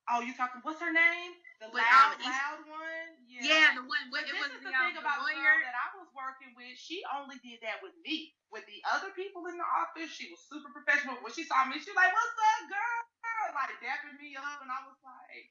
[0.09, 0.61] Oh, you talking?
[0.64, 1.37] What's her name?
[1.61, 3.11] The With, loud, um, East- loud one.
[3.29, 4.09] Yeah, the one.
[4.11, 5.55] But it this was is the, the um, thing the about lawyer.
[5.62, 8.33] that I was working with, she only did that with me.
[8.51, 11.21] With the other people in the office, she was super professional.
[11.21, 13.01] When she saw me, she was like, "What's up, girl?"
[13.53, 15.47] Like dapping me up, and I was like,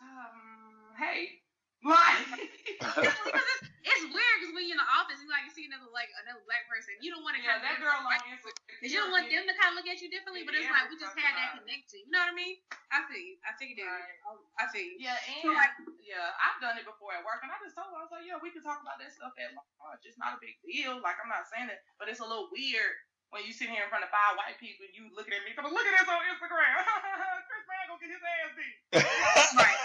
[0.00, 1.42] um, "Hey."
[1.82, 2.38] Like,
[2.78, 5.90] because it's, it's weird because when you're in the office, you like you see another
[5.90, 6.94] like another black person.
[7.02, 8.54] You don't want to yeah, that girl on Instagram.
[8.86, 10.46] you don't want them to kind of look at you differently.
[10.46, 12.06] But it's like we just had that connection.
[12.06, 12.62] You know what I mean?
[12.94, 13.34] I you.
[13.42, 13.88] Oh, I figured.
[13.88, 14.62] Right.
[14.62, 14.96] I feel you.
[15.02, 17.90] Yeah, So, and like- yeah, I've done it before at work, and I just told
[17.90, 20.06] her, I was like, yeah, we can talk about that stuff at lunch.
[20.06, 21.00] It's not a big deal.
[21.02, 22.94] Like, I'm not saying it, but it's a little weird
[23.32, 25.56] when you sit here in front of five white people and you looking at me,
[25.56, 26.84] come look at this on Instagram.
[27.98, 28.76] Chris Brown gonna get his ass beat.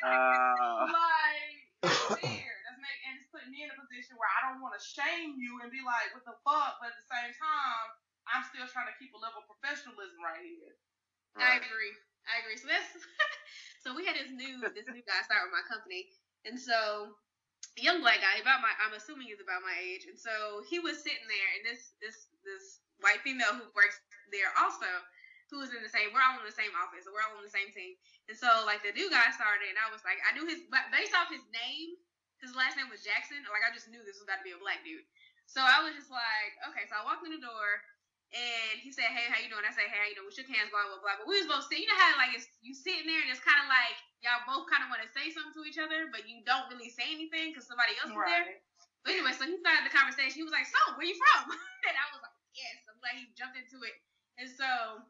[0.00, 2.60] Uh, like, it's weird.
[2.66, 5.36] That's make, and it's putting me in a position where I don't want to shame
[5.38, 6.80] you and be like, what the fuck?
[6.80, 7.86] But at the same time,
[8.26, 10.74] I'm still trying to keep a level of professionalism right here.
[11.38, 11.94] I agree.
[12.26, 12.58] I agree.
[12.58, 12.88] So that's
[13.84, 16.10] so we had this new this new guy start with my company,
[16.48, 17.14] and so
[17.76, 20.82] a young black guy about my I'm assuming he's about my age, and so he
[20.82, 24.00] was sitting there, and this this this white female who works
[24.32, 24.88] there also,
[25.50, 27.52] who was in the same we're all in the same office, we're all on the
[27.52, 27.98] same team,
[28.30, 30.86] and so like the new guy started, and I was like I knew his but
[30.94, 31.98] based off his name,
[32.38, 34.60] his last name was Jackson, like I just knew this was about to be a
[34.62, 35.04] black dude.
[35.50, 37.82] So I was just like, okay, so I walked in the door.
[38.30, 40.70] And he said, "Hey, how you doing?" I said, "Hey, you know, We shook hands,
[40.70, 41.18] blah blah blah.
[41.18, 41.82] But we was both sitting.
[41.82, 44.70] You know how like it's you sitting there and it's kind of like y'all both
[44.70, 47.50] kind of want to say something to each other, but you don't really say anything
[47.50, 48.62] because somebody else was there.
[49.02, 50.38] But anyway, so he started the conversation.
[50.38, 51.50] He was like, "So, where you from?"
[51.90, 53.98] and I was like, "Yes." I'm glad he jumped into it.
[54.38, 55.02] And so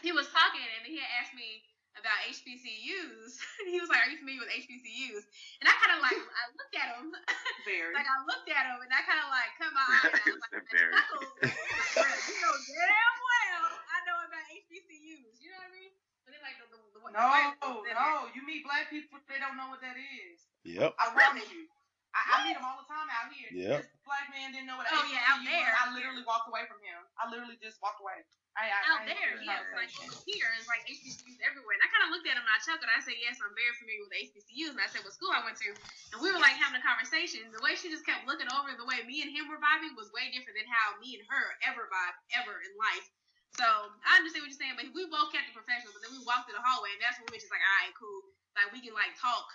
[0.06, 1.62] he was talking, and he had asked me
[1.98, 3.30] about HBCUs.
[3.70, 5.24] he was like, "Are you familiar with HBCUs?"
[5.60, 7.12] And I kind of like I looked at him,
[7.68, 7.92] Very.
[7.92, 10.26] like I looked at him, and I kind of like cut my eye, and I
[10.30, 10.94] was like, Very.
[10.96, 15.92] "No, you know damn well I know about HBCUs." You know what I mean?
[16.24, 18.06] But then like the the, the, the No, white people said that.
[18.06, 18.30] no.
[18.38, 20.38] You meet black people, they don't know what that is.
[20.64, 20.94] Yep.
[21.00, 21.66] I promise you.
[22.10, 23.50] I, I meet them all the time out here.
[23.54, 23.86] Yep.
[23.86, 25.70] This black man didn't know what Oh, yeah, out there.
[25.74, 26.98] I literally walked away from him.
[27.14, 28.18] I literally just walked away.
[28.60, 30.28] I, I, out I there, heard yeah, like conversation.
[30.28, 31.80] here, it's like HBCUs everywhere.
[31.80, 32.92] And I kind of looked at him and I chuckled.
[32.92, 35.56] I said, "Yes, I'm very familiar with HBCUs." And I said, "What school I went
[35.64, 35.72] to?"
[36.12, 37.48] And we were like having a conversation.
[37.48, 40.12] The way she just kept looking over, the way me and him were vibing was
[40.12, 43.08] way different than how me and her ever vibe ever in life.
[43.56, 45.96] So I understand what you're saying, but we both kept it professional.
[45.96, 47.78] But then we walked through the hallway, and that's when we were just like, "All
[47.80, 48.20] right, cool."
[48.60, 49.48] Like we can like talk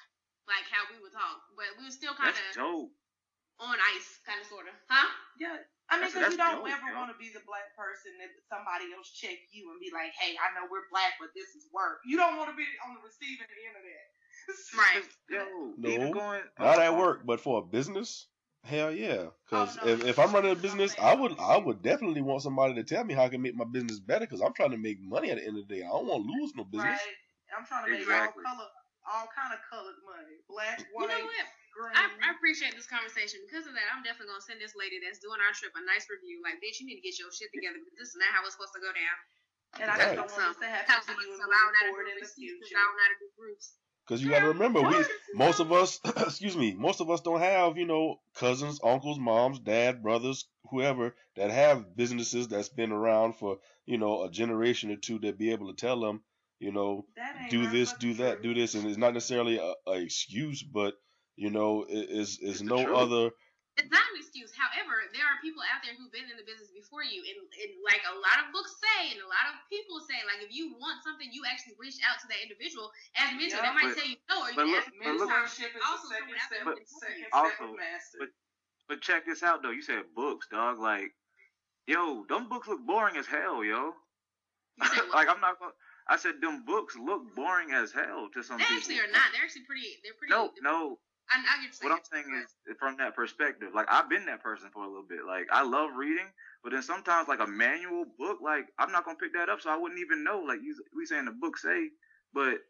[0.50, 2.58] like how we would talk, but we were still kind of
[3.62, 5.10] on ice, kind of sorta, huh?
[5.38, 5.58] Yeah.
[5.90, 9.12] I mean, because you don't ever want to be the black person that somebody else
[9.14, 12.02] check you and be like, hey, I know we're black, but this is work.
[12.06, 14.08] You don't want to be on the receiving end of that.
[14.78, 15.04] Right.
[15.30, 18.28] Yo, No, going Not oh, at oh, work, but for a business,
[18.64, 19.30] hell yeah.
[19.46, 22.42] Because Oh, no, if, if I'm running a business, I would I would definitely want
[22.44, 24.26] somebody to tell me how I can make my business better.
[24.26, 25.82] Because I'm trying to make money at the end of the day.
[25.84, 26.94] I don't want to lose no business.
[26.94, 27.16] Right.
[27.58, 28.44] I'm trying to make Exactly.
[28.46, 28.70] all color,
[29.08, 30.36] all kind of colored money.
[30.50, 31.46] Black, You white, know what?
[31.76, 31.92] Green.
[31.94, 33.44] I, I appreciate this conversation.
[33.44, 36.08] Because of that, I'm definitely gonna send this lady that's doing our trip a nice
[36.08, 36.40] review.
[36.40, 38.56] Like, bitch, you need to get your shit together because this is not how it's
[38.56, 39.18] supposed to go down.
[39.84, 40.16] and I Right.
[40.16, 42.06] just don't So, want this to happen to you myself, I don't know how to
[42.08, 42.80] do in the future.
[42.80, 43.76] I don't know how to do groups.
[44.08, 47.40] Because you got to remember, we most of us, excuse me, most of us don't
[47.40, 53.36] have you know cousins, uncles, moms, dad, brothers, whoever that have businesses that's been around
[53.36, 56.22] for you know a generation or two that be able to tell them
[56.60, 57.06] you know
[57.50, 58.44] do this, do that, truth.
[58.44, 60.94] do this, and it's not necessarily a, a excuse, but
[61.36, 62.96] you know, it is is It's no truth.
[62.98, 63.26] other.
[63.76, 64.56] It's not an excuse.
[64.56, 67.72] However, there are people out there who've been in the business before you, and, and
[67.84, 70.72] like a lot of books say, and a lot of people say, like if you
[70.80, 72.88] want something, you actually reach out to that individual
[73.20, 73.60] as a mentor.
[73.60, 75.28] Yeah, they might but- say you no, or you but can look- ask them look-
[75.28, 77.68] Mentorship is Also, the second someone out step, there the who can second help you.
[77.68, 78.18] of master.
[78.24, 78.34] but-
[78.88, 79.76] But check this out though.
[79.76, 80.80] You said books, dog.
[80.80, 81.12] Like,
[81.84, 83.92] yo, them books look boring as hell, yo.
[84.80, 85.20] You say what?
[85.20, 85.76] like I'm not gonna.
[86.08, 88.78] I said them books look boring as hell to some they people.
[88.78, 89.34] actually are not.
[89.34, 90.00] They're actually pretty.
[90.04, 90.32] They're pretty.
[90.32, 91.00] No, no.
[91.32, 93.70] I, I get What I'm saying is eh, from that perspective.
[93.74, 95.26] Like I've been that person for a little bit.
[95.28, 96.28] Like I love reading,
[96.64, 99.70] but then sometimes like a manual book, like I'm not gonna pick that up, so
[99.72, 100.40] I wouldn't even know.
[100.46, 101.90] Like you, we saying the book say,
[102.34, 102.62] but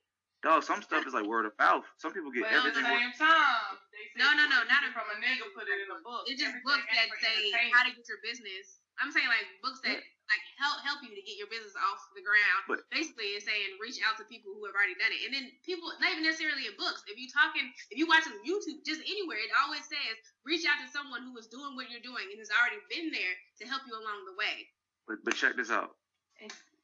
[0.44, 1.84] dog, some stuff is like word of mouth.
[2.00, 2.86] Some people get But at the everything.
[2.86, 3.78] same time,
[4.18, 5.52] No, no, no, not get a- from a nigga.
[5.56, 6.24] Put it in a book.
[6.28, 8.80] It's just Everything books that ain't say how to get your business.
[9.02, 12.24] I'm saying like books that like help help you to get your business off the
[12.26, 12.62] ground.
[12.66, 15.52] But- Basically, it's saying reach out to people who have already done it, and then
[15.68, 17.04] people not even necessarily in books.
[17.06, 20.16] If you talking, if you watching YouTube, just anywhere, it always says
[20.48, 23.36] reach out to someone who is doing what you're doing and has already been there
[23.62, 24.66] to help you along the way.
[25.06, 25.94] But but check this out.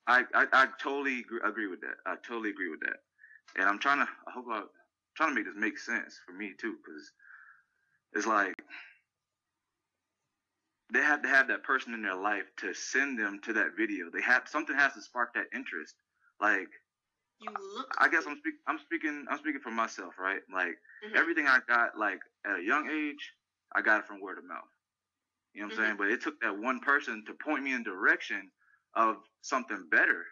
[0.07, 1.97] I, I, I totally agree, agree with that.
[2.05, 2.97] I totally agree with that.
[3.55, 4.09] And I'm trying to.
[4.27, 4.67] I hope I'm
[5.15, 7.11] trying to make this make sense for me too, because
[8.13, 8.55] it's like
[10.91, 14.09] they have to have that person in their life to send them to that video.
[14.11, 15.95] They have something has to spark that interest.
[16.39, 16.67] Like
[17.39, 17.87] You look.
[17.99, 18.59] I guess I'm speaking.
[18.67, 19.25] I'm speaking.
[19.29, 20.41] I'm speaking for myself, right?
[20.53, 21.15] Like Mhm.
[21.15, 23.33] everything I got, like at a young age,
[23.73, 24.69] I got it from word of mouth.
[25.53, 25.97] You know what I'm saying?
[25.97, 28.51] But it took that one person to point me in direction
[28.93, 30.25] of something better.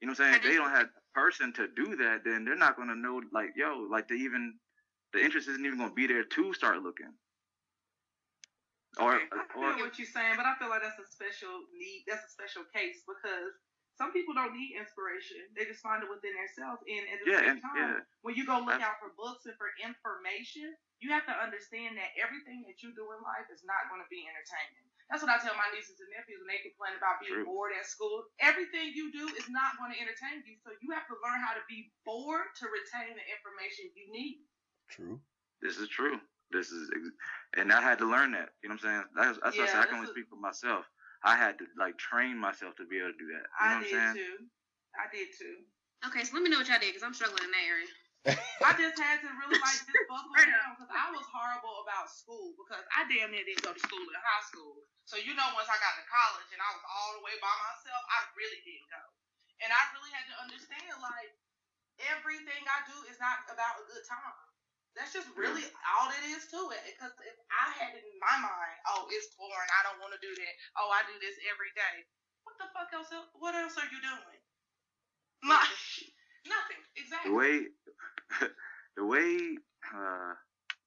[0.00, 0.34] You know what I'm saying?
[0.36, 3.50] If they don't have a person to do that, then they're not gonna know like,
[3.56, 4.58] yo, like they even
[5.12, 7.12] the interest isn't even gonna be there to start looking.
[9.00, 11.50] Or Okay, I or feel what you're saying, but I feel like that's a special
[11.74, 12.06] need.
[12.06, 13.50] That's a special case because
[13.98, 16.82] some people don't need inspiration; they just find it within themselves.
[16.86, 17.98] And at the yeah, same time, yeah.
[18.22, 21.98] when you go look That's- out for books and for information, you have to understand
[21.98, 24.86] that everything that you do in life is not going to be entertaining.
[25.12, 27.44] That's what I tell my nieces and nephews when they complain about being True.
[27.44, 28.24] bored at school.
[28.40, 31.52] Everything you do is not going to entertain you, so you have to learn how
[31.52, 34.42] to be bored to retain the information you need.
[34.88, 35.20] True.
[35.60, 36.18] This is true.
[36.54, 37.18] This is, ex-
[37.58, 38.54] and I had to learn that.
[38.62, 39.04] You know what I'm saying?
[39.18, 39.82] That's, that's what I Yeah, said.
[39.82, 40.86] I can only speak for myself.
[41.26, 43.46] I had to like train myself to be able to do that.
[43.58, 44.14] You know I what I'm did saying?
[44.14, 44.34] too.
[44.94, 45.56] I did too.
[46.06, 47.90] Okay, so let me know what y'all did because I'm struggling in that area.
[48.64, 52.56] I just had to really like just buckle down because I was horrible about school
[52.60, 54.80] because I damn near didn't go to school in high school.
[55.08, 57.52] So you know, once I got to college and I was all the way by
[57.52, 59.04] myself, I really didn't go.
[59.64, 61.32] And I really had to understand like
[62.12, 64.53] everything I do is not about a good time.
[64.94, 66.82] That's just really all it is to it.
[66.86, 70.22] Because if I had it in my mind, oh, it's boring, I don't want to
[70.22, 70.54] do that.
[70.78, 72.06] Oh, I do this every day.
[72.46, 73.10] What the fuck else?
[73.34, 74.38] What else are you doing?
[75.50, 75.66] Like,
[76.54, 76.80] nothing.
[76.94, 77.26] Exactly.
[77.26, 77.52] The way,
[78.96, 79.58] the way,
[79.90, 80.38] uh,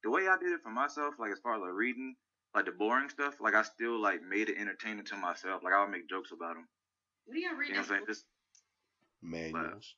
[0.04, 2.16] the way I did it for myself, like as far as like reading,
[2.56, 5.68] like the boring stuff, like I still like made it entertaining to myself.
[5.68, 6.68] Like I would make jokes about them.
[7.26, 7.68] What do y'all read?
[7.68, 8.08] You know what I'm saying?
[8.08, 8.26] Just,
[9.22, 9.96] Manuals.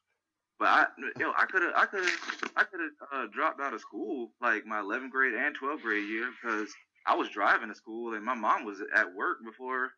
[0.60, 0.86] But I,
[1.20, 2.20] yo, I could have, I could have,
[2.58, 6.08] I could have uh, dropped out of school like my 11th grade and 12th grade
[6.10, 6.70] year because
[7.08, 9.92] I was driving to school and my mom was at work before,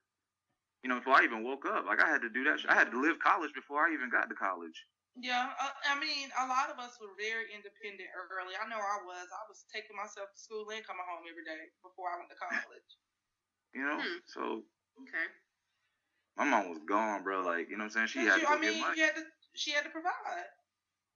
[0.83, 1.85] you know, before I even woke up.
[1.85, 2.59] Like I had to do that.
[2.61, 4.77] sh- I had to live college before I even got to college.
[5.19, 8.55] Yeah, uh, I mean, a lot of us were very independent early.
[8.55, 9.27] I know I was.
[9.27, 12.39] I was taking myself to school and coming home every day before I went to
[12.39, 12.89] college.
[13.75, 14.19] You know, Hmm.
[14.23, 14.41] so
[15.03, 15.27] Okay.
[16.39, 17.43] my mom was gone, bro.
[17.43, 18.15] Like, you know what I'm saying?
[18.15, 18.97] She But had you- to go I mean, get money.
[18.97, 19.23] you had to.
[19.55, 20.11] She had to provide.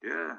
[0.03, 0.35] Yeah.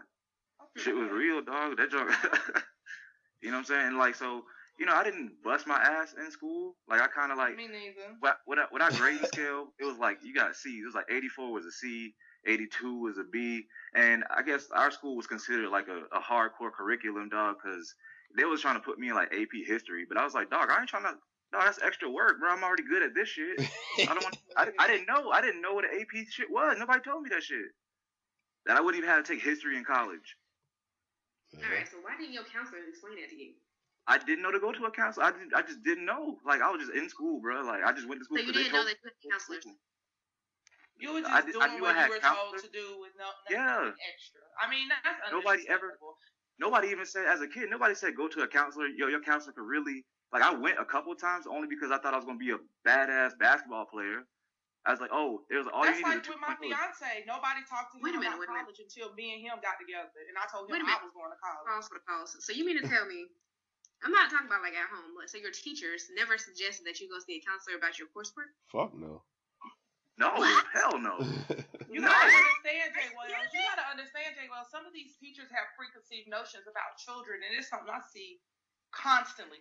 [0.63, 0.83] Okay.
[0.85, 1.77] Shit was real, dog.
[1.77, 2.11] That joke.
[3.43, 3.99] you know what I'm saying?
[3.99, 4.43] Like, so,
[4.79, 6.77] you know, I didn't bust my ass in school.
[6.89, 8.15] Like, I kind of like, Me neither.
[8.21, 10.83] what, what, I- what I grading scale, it was like, you got C's.
[10.83, 12.15] It was like 84 was a C,
[12.47, 13.65] 82 was a B.
[13.95, 17.95] And I guess our school was considered like a, a hardcore curriculum, dog, because
[18.37, 20.05] they was trying to put me in like AP history.
[20.09, 21.15] But I was like, dog, I ain't trying to,
[21.53, 22.51] No, that's extra work, bro.
[22.53, 23.59] I'm already good at this shit.
[24.01, 24.37] I don't want.
[24.57, 25.31] I, I didn't know.
[25.31, 26.77] I didn't know what an AP shit was.
[26.79, 27.67] Nobody told me that shit.
[28.67, 30.37] That I wouldn't even have to take history in college.
[31.55, 31.87] All right.
[31.89, 33.55] So why didn't your counselor explain that to you?
[34.09, 35.27] I didn't know to go to a counselor.
[35.27, 35.55] I didn't.
[35.55, 36.39] I just didn't know.
[36.45, 37.63] Like I was just in school, bro.
[37.63, 38.39] Like I just went to school.
[38.39, 39.59] So you 'cause they didn't know told that you had a counselor.
[40.99, 42.63] You were just I did- I doing knew what I had you were counselors.
[42.63, 43.93] told to do with no nothing Yeah.
[44.09, 44.41] extra.
[44.61, 45.99] I mean, that's Nobody ever-
[46.59, 47.69] Nobody even said as a kid.
[47.69, 48.87] Nobody said go to a counselor.
[48.87, 50.05] Yo, your counselor could really.
[50.33, 52.59] Like I went a couple times only because I thought I was gonna be a
[52.87, 54.27] badass basketball player.
[54.87, 56.71] I was like, oh, there's all That's you like need is a with my 2.0.
[56.71, 57.27] fiance.
[57.27, 58.71] Nobody talked to Wait a minute, about wait a minute.
[58.71, 61.11] college until me and him got together, and I told Wait him a I minute.
[61.11, 61.67] was going to college.
[61.67, 62.39] Pause for the pause.
[62.39, 63.27] So you mean to tell me?
[64.07, 67.11] I'm not talking about like at home, but so your teachers never suggested that you
[67.11, 68.53] go see a counselor about your coursework?
[68.71, 69.25] Fuck no.
[70.17, 70.65] No, What?
[70.73, 71.19] hell no.
[71.87, 73.33] You gotta understand, Jay Wells.
[73.57, 74.69] You gotta understand, Jay Wells.
[74.69, 78.37] Some of these teachers have preconceived notions about children, and it's something I see
[78.93, 79.59] constantly.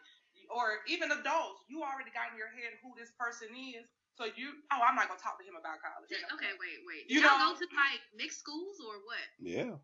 [0.51, 3.87] Or even adults, you already got in your head who this person is.
[4.15, 6.07] So you, oh, I'm not gonna talk to him about college.
[6.07, 7.03] Okay, wait, wait.
[7.11, 9.25] You Did y'all go to like mixed schools or what?
[9.43, 9.75] yeah.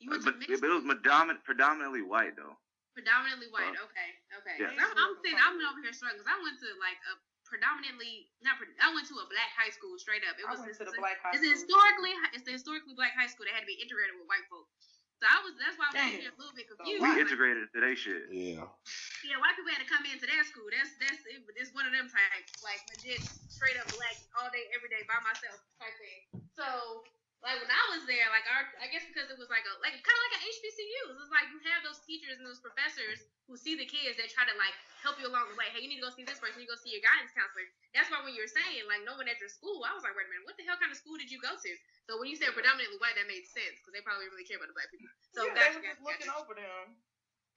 [0.00, 2.56] You went to But, mixed but it was predominant, predominantly white though.
[2.92, 3.72] predominantly white.
[3.76, 4.08] Uh, Okay,
[4.44, 4.56] okay.
[4.60, 4.72] yeah.
[4.76, 7.16] 'Cause I'm, I'm saying I'm over here struggling because I went to like a
[7.48, 8.60] predominantly not.
[8.60, 10.36] Pre- I went to a black high school straight up.
[10.36, 11.52] It I was went to the black high it's school.
[11.56, 14.68] historically it's the historically black high school that had to be integrated with white folk.
[15.20, 16.16] So I was that's why I was Damn.
[16.16, 16.96] here a little bit confused.
[16.96, 17.12] We Right.
[17.12, 18.32] Like, integrated to their shit.
[18.32, 18.64] Yeah.
[19.28, 20.64] yeah, white people had to come into their school.
[20.72, 23.20] That's that's it, it's one of them types, like legit
[23.52, 26.40] straight up black all day every day by myself type thing.
[26.56, 27.04] So
[27.40, 29.96] like when I was there, like our I guess because it was like a like
[29.96, 31.02] kind of like an HBCU.
[31.16, 34.44] It's like you have those teachers and those professors who see the kids that try
[34.44, 35.72] to like help you along the way.
[35.72, 36.60] Hey, you need to go see this person.
[36.60, 37.64] You go see your guidance counselor.
[37.96, 40.12] That's why when you were saying like no one at your school, I was like,
[40.12, 41.72] wait a minute, what the hell kind of school did you go to?
[42.04, 44.68] So when you said predominantly white, that made sense because they probably really care about
[44.68, 45.08] the black people.
[45.32, 46.44] So yeah, gotcha, they were just gotcha, looking gotcha.
[46.44, 46.86] over them.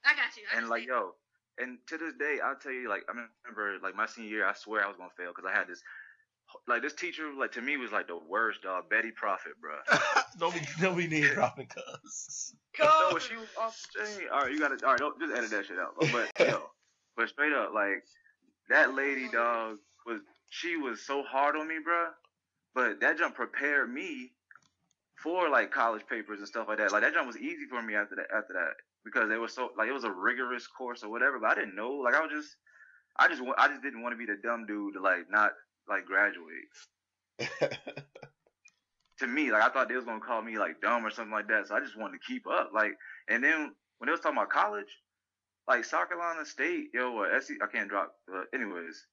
[0.07, 0.43] I got you.
[0.47, 1.15] I and like yo,
[1.59, 4.55] and to this day, I'll tell you, like I remember, like my senior year, I
[4.55, 5.83] swear I was gonna fail because I had this,
[6.67, 8.89] like this teacher, like to me was like the worst, dog.
[8.89, 9.75] Betty Prophet, bro.
[10.39, 12.53] don't be don't be name dropping cuz.
[12.79, 14.27] No, she was off the chain.
[14.31, 15.93] All right, you gotta, all right, don't just edit that shit out.
[15.99, 16.63] But yo,
[17.17, 18.03] but straight up, like
[18.69, 22.07] that lady, dog, was she was so hard on me, bro.
[22.73, 24.31] But that jump prepared me
[25.21, 26.91] for like college papers and stuff like that.
[26.91, 28.27] Like that jump was easy for me after that.
[28.35, 28.73] After that,
[29.03, 31.39] because they were so like it was a rigorous course or whatever.
[31.39, 31.91] But I didn't know.
[31.91, 32.55] Like I was just,
[33.17, 35.51] I just, I just didn't want to be the dumb dude to like not
[35.87, 36.87] like graduates.
[39.19, 41.47] To me, like I thought they was gonna call me like dumb or something like
[41.47, 41.67] that.
[41.67, 42.71] So I just wanted to keep up.
[42.73, 42.93] Like,
[43.29, 44.89] and then when they was talking about college,
[45.67, 48.15] like South Carolina State, yo, or SC, I can't drop.
[48.27, 49.05] But anyways,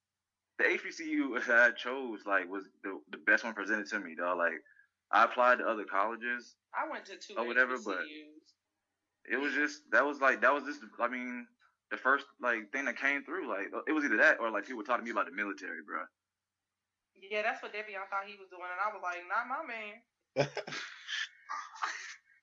[0.59, 4.39] the HBCU that I chose like was the the best one presented to me, dog.
[4.39, 4.55] Like
[5.13, 6.57] I applied to other colleges.
[6.75, 7.99] I went to two Or whatever, but-
[9.31, 11.47] It was just that was like that was just I mean
[11.91, 13.49] the first like thing that came through.
[13.51, 16.01] Like it was either that or like people talking to me about the military, bro.
[17.21, 20.01] Yeah, that's what Devion thought he was doing, and I was like, not my man.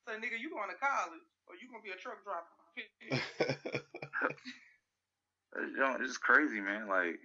[0.05, 2.45] so nigga, you going to college or you gonna be a truck driver?
[5.57, 6.85] You know, it's just crazy, man.
[6.85, 7.17] Like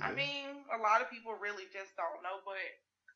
[0.00, 2.44] I mean, a lot of people really just don't know.
[2.44, 2.60] But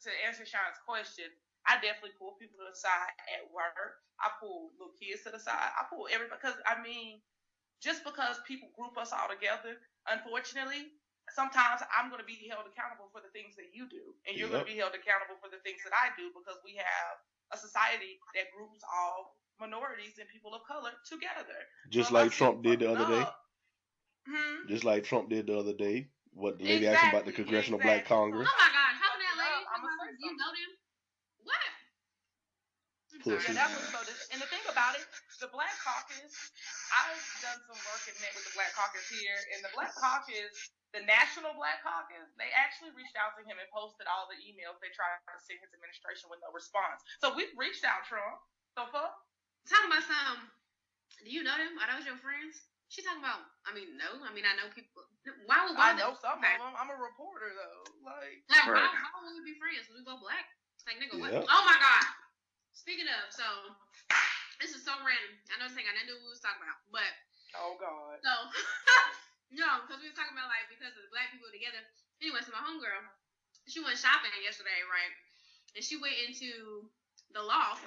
[0.05, 1.29] to answer Sean's question,
[1.69, 4.01] I definitely pull people to the side at work.
[4.21, 5.73] I pull little kids to the side.
[5.77, 7.21] I pull everybody because I mean,
[7.81, 9.77] just because people group us all together,
[10.09, 10.97] unfortunately,
[11.35, 14.51] sometimes I'm going to be held accountable for the things that you do, and you're
[14.51, 17.15] going to be held accountable for the things that I do because we have
[17.55, 21.59] a society that groups all minorities and people of color together.
[21.91, 23.25] Just Well, like Trump did the other day.
[24.27, 24.67] Hmm.
[24.69, 26.11] Just like Trump did the other day.
[26.37, 28.05] What the lady asked him about the Exactly, Congressional Black.
[28.05, 28.45] Congress.
[28.45, 28.93] Oh my God!
[29.01, 29.63] How can that lady?
[29.73, 30.13] I'ma come?
[30.21, 30.73] You know them?
[31.49, 31.67] What?
[33.25, 33.41] Pussy.
[33.41, 33.57] sorry.
[33.57, 34.01] Yeah, that was so.
[34.05, 35.07] Dis- and the thing about it,
[35.41, 36.35] the Black Caucus,
[36.93, 40.53] I've done some work and met with the Black Caucus here, and the Black Caucus,
[40.95, 44.79] the National Black Caucus, they actually reached out to him and posted all the emails
[44.79, 47.03] they tried to send his administration with no response.
[47.23, 48.39] So we've reached out, Trump.
[48.79, 49.13] So fuck.
[49.67, 50.39] Talking about some.
[51.25, 51.75] Do you know them?
[51.83, 52.61] Are those your friends?
[52.87, 53.43] She talking about.
[53.67, 54.07] I mean, no.
[54.23, 55.03] I mean, I know people.
[55.51, 55.75] Why would?
[55.75, 56.55] Why I know would- some okay.
[56.55, 56.75] of them.
[56.79, 57.83] I'm a reporter though.
[58.07, 58.87] Like, Like, Right.
[58.87, 59.91] why, why would we be friends?
[59.91, 60.47] We both black.
[60.87, 61.35] Like, nigga, what?
[61.35, 61.43] Yeah.
[61.51, 62.07] Oh my god.
[62.79, 63.43] Speaking of, so
[64.63, 65.35] this is so random.
[65.51, 67.11] I know this ain't got nothing to do with what we was talking about, but
[67.59, 68.23] oh god.
[68.23, 68.33] so
[69.55, 71.83] no, because we were talking about like because of the black people together.
[72.19, 73.03] Anyway, so my homegirl,
[73.69, 75.15] she went shopping yesterday, right?
[75.77, 76.89] And she went into
[77.35, 77.85] the loft.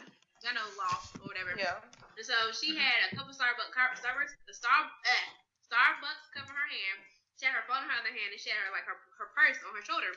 [0.47, 1.51] I know loft or whatever.
[1.59, 1.83] Yeah.
[2.15, 5.25] And so she had a couple Starbucks, Starbucks, the Star, eh,
[5.67, 6.99] Starbucks cover her hand.
[7.35, 9.31] She had her phone in her other hand, and she had her like her, her
[9.35, 10.11] purse on her shoulder.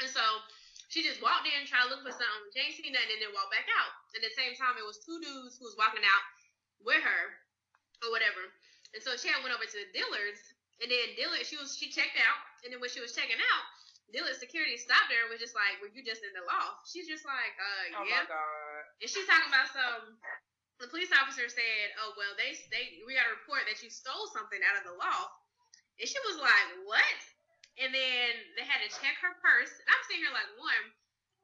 [0.00, 0.20] And so
[0.88, 2.48] she just walked in, tried to look for something.
[2.52, 3.92] She ain't seen nothing, and then walked back out.
[4.16, 6.24] And at the same time, it was two dudes who was walking out
[6.80, 7.22] with her
[8.04, 8.48] or whatever.
[8.94, 11.90] And so she had went over to the Dillard's, and then Dillard, she was she
[11.90, 13.64] checked out, and then when she was checking out,
[14.10, 17.06] Dillard security stopped her and was just like, "Were you just in the loft?" She's
[17.06, 18.82] just like, "Uh, Oh yeah." my god.
[19.02, 20.18] And she's talking about some.
[20.82, 24.26] The police officer said, "Oh well, they they we got a report that you stole
[24.34, 25.34] something out of the loft."
[25.98, 27.18] And she was like, "What?"
[27.78, 29.70] And then they had to check her purse.
[29.70, 30.94] And I'm sitting here like, one,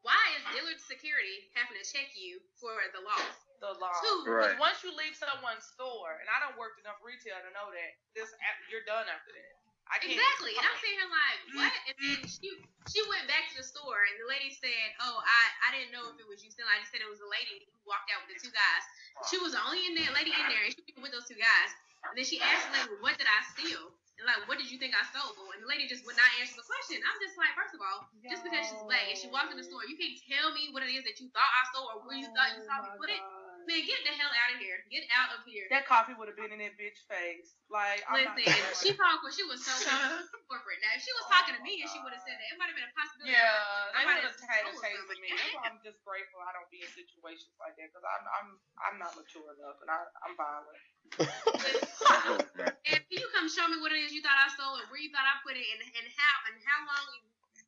[0.07, 3.50] why is Dillard Security having to check you for the loft?
[3.61, 3.93] The law.
[4.01, 4.59] Two, Because Right.
[4.59, 8.33] once you leave someone's store, and I don't work enough retail to know that this
[8.73, 9.53] you're done after that.
[9.91, 10.55] I can't Exactly.
[10.55, 11.75] And I'm sitting here like, what?
[11.91, 12.31] And then mm-hmm.
[12.31, 12.49] she
[12.89, 16.09] she went back to the store and the lady said, Oh, I, I didn't know
[16.15, 16.71] if it was you stealing.
[16.71, 18.83] I just said it was a lady who walked out with the two guys.
[19.29, 21.37] She was the only in there lady in there and she was with those two
[21.37, 21.71] guys.
[22.07, 23.93] And then she asked the lady, What did I steal?
[24.21, 25.33] And like, what did you think I stole?
[25.57, 27.01] And the lady just would not answer the question.
[27.01, 29.65] I'm just like, first of all, just because she's black and she walked in the
[29.65, 32.21] store, you can't tell me what it is that you thought I stole or where
[32.21, 33.23] you thought you saw me put it.
[33.69, 34.81] Man, get the hell out of here.
[34.89, 35.67] Get out of here.
[35.71, 37.55] That coffee would have been in that bitch face.
[37.71, 38.99] Like, I'm not Listen, doing she it.
[38.99, 39.73] called when she was so
[40.51, 40.81] corporate.
[40.83, 42.73] Now, if she was talking to me and she would have said that, it might
[42.73, 43.37] have been a possibility.
[43.37, 45.23] Yeah, I might have have taser stole tasered something.
[45.23, 45.31] me.
[45.31, 48.49] That's why I'm just grateful I don't be in situations like that because I'm I'm
[48.83, 50.81] I'm not mature enough and I I'm violent.
[52.91, 54.99] And can you come show me what it is you thought I stole and where
[54.99, 57.07] you thought I put it and, and how and how long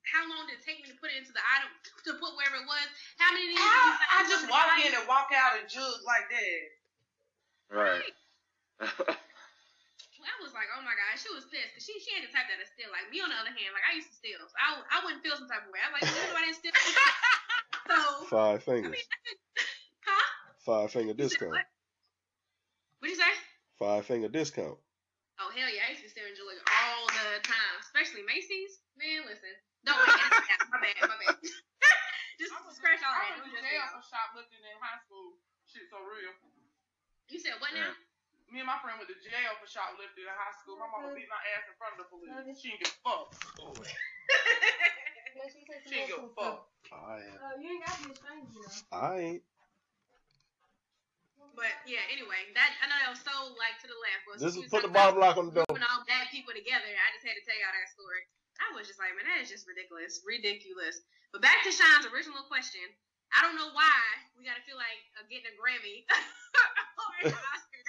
[0.08, 1.70] how long did it take me to put it into the item
[2.06, 2.86] to put wherever it was?
[3.22, 3.62] How many of these?
[3.62, 6.62] I, you thought I just walk in and walk out and jug like that.
[7.70, 8.14] right.
[10.22, 12.46] I was like, oh my god, she was pissed because she she had the type
[12.50, 12.90] that is steal.
[12.90, 15.22] Like me on the other hand, like I used to steal, so I, I wouldn't
[15.22, 15.82] feel some type of way.
[15.82, 16.74] I'm like, you know, I didn't steal.
[17.90, 17.98] so
[18.30, 18.94] Five I fingers.
[18.94, 19.06] mean,
[20.06, 20.26] huh?
[20.62, 21.54] Five finger discount.
[21.54, 21.66] what?
[23.02, 23.34] What'd you say?
[23.78, 24.78] Five finger discount.
[25.42, 28.78] Oh hell yeah, I used to be staring jewelry all the time, especially Macy's.
[28.94, 29.50] Man, listen.
[29.82, 31.36] No, wait, that's, that's my bad, my bad.
[32.40, 33.42] just I was- scratch all I that.
[33.42, 35.38] It went was to just jail for shoplifting in high school.
[35.66, 36.32] Shit so real.
[37.32, 37.96] You said what now?
[38.52, 40.76] Me and my friend went to jail for shoplifting in high school.
[40.76, 42.30] My mama beat my ass in front of the police.
[42.60, 43.26] She didn't give a fuck.
[45.88, 46.68] She didn't give a fuck.
[46.92, 47.36] I am.
[47.40, 48.84] Uh, you ain't got to be ashamed, you know.
[48.94, 49.42] I ain't.
[51.56, 54.22] But yeah, anyway, that I know that was so like to the left.
[54.28, 55.64] But This is put the talking bottom lock on the door.
[55.68, 56.84] grouping all bad people together.
[56.88, 58.22] I just had to tell y'all that story.
[58.62, 61.02] I was just like, man, that is just ridiculous, ridiculous.
[61.34, 62.84] But back to Sean's original question.
[63.34, 63.98] I don't know why
[64.38, 66.04] we gotta feel like uh, getting a Grammy
[67.00, 67.82] or an Oscar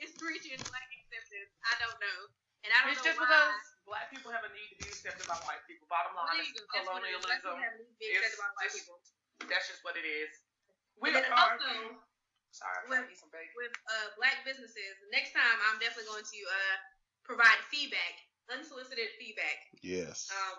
[0.00, 1.50] is preaching black acceptance.
[1.66, 2.18] I don't know,
[2.64, 3.26] and I don't It's know just why.
[3.26, 5.90] because black people have a need to be accepted by white people.
[5.90, 6.64] Bottom line is you go.
[6.70, 7.18] That's what it is.
[7.18, 7.58] Colonialism.
[7.58, 10.30] have to be accepted by white just- That's just what it is.
[11.02, 11.58] We And are.
[11.58, 11.98] also,
[12.54, 13.52] Sorry, I'm with- trying to eat some bacon.
[13.58, 16.76] with uh, black businesses, next time I'm definitely going to uh,
[17.26, 19.58] provide feedback, unsolicited feedback.
[19.82, 20.30] Yes.
[20.30, 20.56] Um,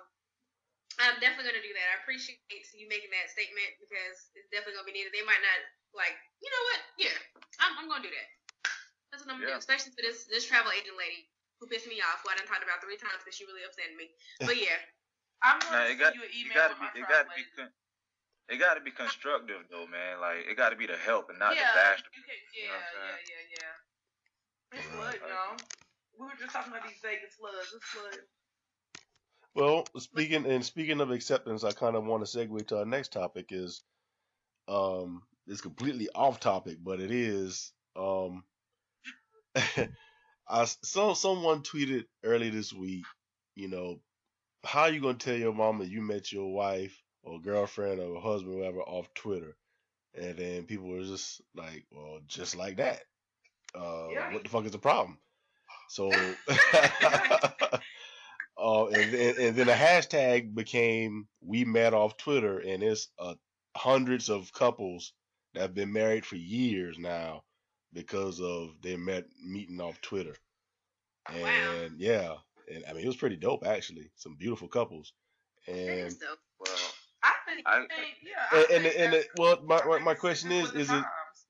[0.97, 1.88] I'm definitely going to do that.
[1.93, 2.41] I appreciate
[2.73, 5.13] you making that statement because it's definitely going to be needed.
[5.13, 5.59] They might not
[5.93, 6.79] like, you know what?
[6.97, 7.17] Yeah,
[7.61, 8.29] I'm, I'm going to do that.
[9.13, 9.61] That's what I'm going to Yeah.
[9.61, 11.29] do, especially for this this travel agent lady
[11.61, 12.25] who pissed me off.
[12.25, 14.09] Who I done talked about three times because she really upset me.
[14.43, 14.77] But yeah,
[15.41, 17.75] I'm gonna it send got you an it email gotta be it gotta be con-
[18.49, 20.19] it gotta be constructive though, man.
[20.19, 22.01] Like it gotta be to help and not yeah, to bash.
[22.11, 24.77] you can, you yeah, know what I'm yeah, yeah, yeah.
[24.77, 25.19] It's Right.
[25.23, 25.55] flood, y'all.
[26.20, 27.74] We were just talking about these Vegas floods.
[27.76, 28.20] It's flood.
[29.55, 33.11] Well, speaking and speaking of acceptance, I kind of want to segue to our next
[33.13, 33.47] topic.
[33.49, 33.84] Is
[34.68, 38.43] um, it's completely off topic, but it is um,
[40.47, 43.05] I saw someone tweeted early this week.
[43.55, 43.99] You know,
[44.63, 48.57] how you gonna tell your mama you met your wife or girlfriend or husband, or
[48.59, 49.55] whatever, off Twitter?
[50.15, 53.01] And then people were just like, well, just like that.
[53.76, 54.34] Uh, Yeah.
[54.34, 55.20] What the fuck is the problem?
[55.89, 56.11] So,
[58.57, 63.35] uh, and, then and then a hashtag became we met off Twitter, and it's uh,
[63.75, 65.13] hundreds of couples
[65.53, 67.43] that have been married for years now
[67.93, 70.35] because of they met meeting off Twitter.
[71.33, 71.88] And Wow.
[71.97, 72.33] yeah,
[72.73, 74.09] and I mean it was pretty dope actually.
[74.15, 75.13] Some beautiful couples.
[75.67, 76.13] And.
[76.59, 76.75] Well,
[77.23, 77.85] I think, I-
[78.23, 78.45] yeah.
[78.51, 81.03] I and and, and that's- well, my my, my question is is it.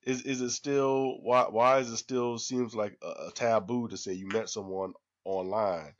[0.08, 3.96] Is is it still why why is it still seems like a, a taboo to
[3.96, 4.94] say you met someone
[5.24, 5.92] online?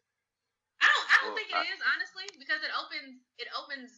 [0.80, 1.06] I don't.
[1.12, 3.20] I don't Well, think it I- is honestly because it opens.
[3.36, 3.92] It opens.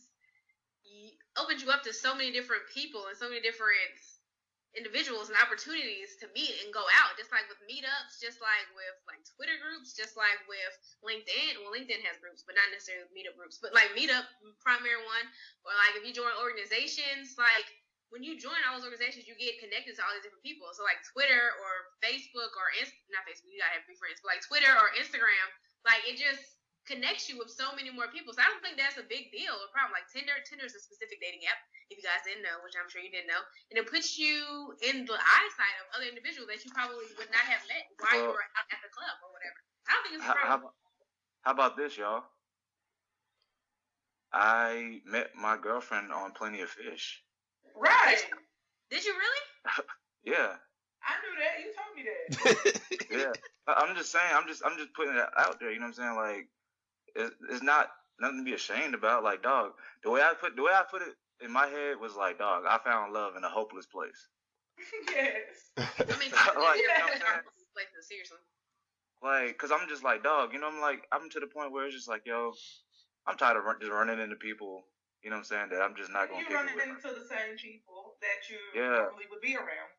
[1.38, 3.78] Opens you up to so many different people and so many different
[4.74, 7.14] individuals and opportunities to meet and go out.
[7.14, 10.74] Just like with meetups, just like with like Twitter groups, just like with
[11.06, 11.62] LinkedIn.
[11.62, 13.62] Well, LinkedIn has groups, but not necessarily meetup groups.
[13.62, 14.26] But like meetup,
[14.58, 15.26] primary one,
[15.62, 17.70] or like if you join organizations, like
[18.10, 20.66] when you join all those organizations, you get connected to all these different people.
[20.74, 24.34] So like Twitter or Facebook or Inst- not Facebook, you gotta have be friends, but
[24.34, 25.46] like Twitter or Instagram,
[25.86, 26.58] like it just
[26.90, 28.34] connects you with so many more people.
[28.34, 29.94] So I don't think that's a big deal or problem.
[29.94, 32.90] Like Tinder, Tinder is a specific dating app, if you guys didn't know, which I'm
[32.90, 36.58] sure you didn't know, and it puts you in the eyesight of other individuals that
[36.66, 39.58] you probably would not have met while you were out at the club or whatever.
[39.86, 40.72] I don't think it's a how, how, problem.
[41.46, 42.26] how about this, y'all?
[44.34, 47.22] I met my girlfriend on Plenty of Fish.
[47.76, 48.18] Right.
[48.90, 49.84] Did you really?
[50.22, 50.52] Yeah,
[51.02, 51.54] I knew that.
[51.64, 53.00] You told me that.
[53.10, 53.32] yeah.
[53.66, 54.28] I- I'm just saying.
[54.34, 55.72] I'm just I'm just putting it out there.
[55.72, 56.16] You know what I'm saying?
[56.16, 56.48] Like,
[57.16, 57.88] it's, it's not
[58.20, 59.24] nothing to be ashamed about.
[59.24, 59.72] Like, dog,
[60.04, 61.14] the way I put the way I put it
[61.44, 64.28] in my head was like, dog, I found love in a hopeless place.
[65.10, 65.72] yes.
[65.78, 67.44] I mean, Like, you know what
[67.74, 68.38] places, seriously.
[69.22, 71.86] Like, cause I'm just like, dog, you know, I'm like, I'm to the point where
[71.86, 72.52] it's just like, yo,
[73.26, 74.84] I'm tired of run, just running into people.
[75.20, 75.68] You know what I'm saying?
[75.70, 76.96] That I'm just not gonna you kick running it with.
[76.96, 79.04] into the same people that you Yeah.
[79.12, 79.92] normally would be around.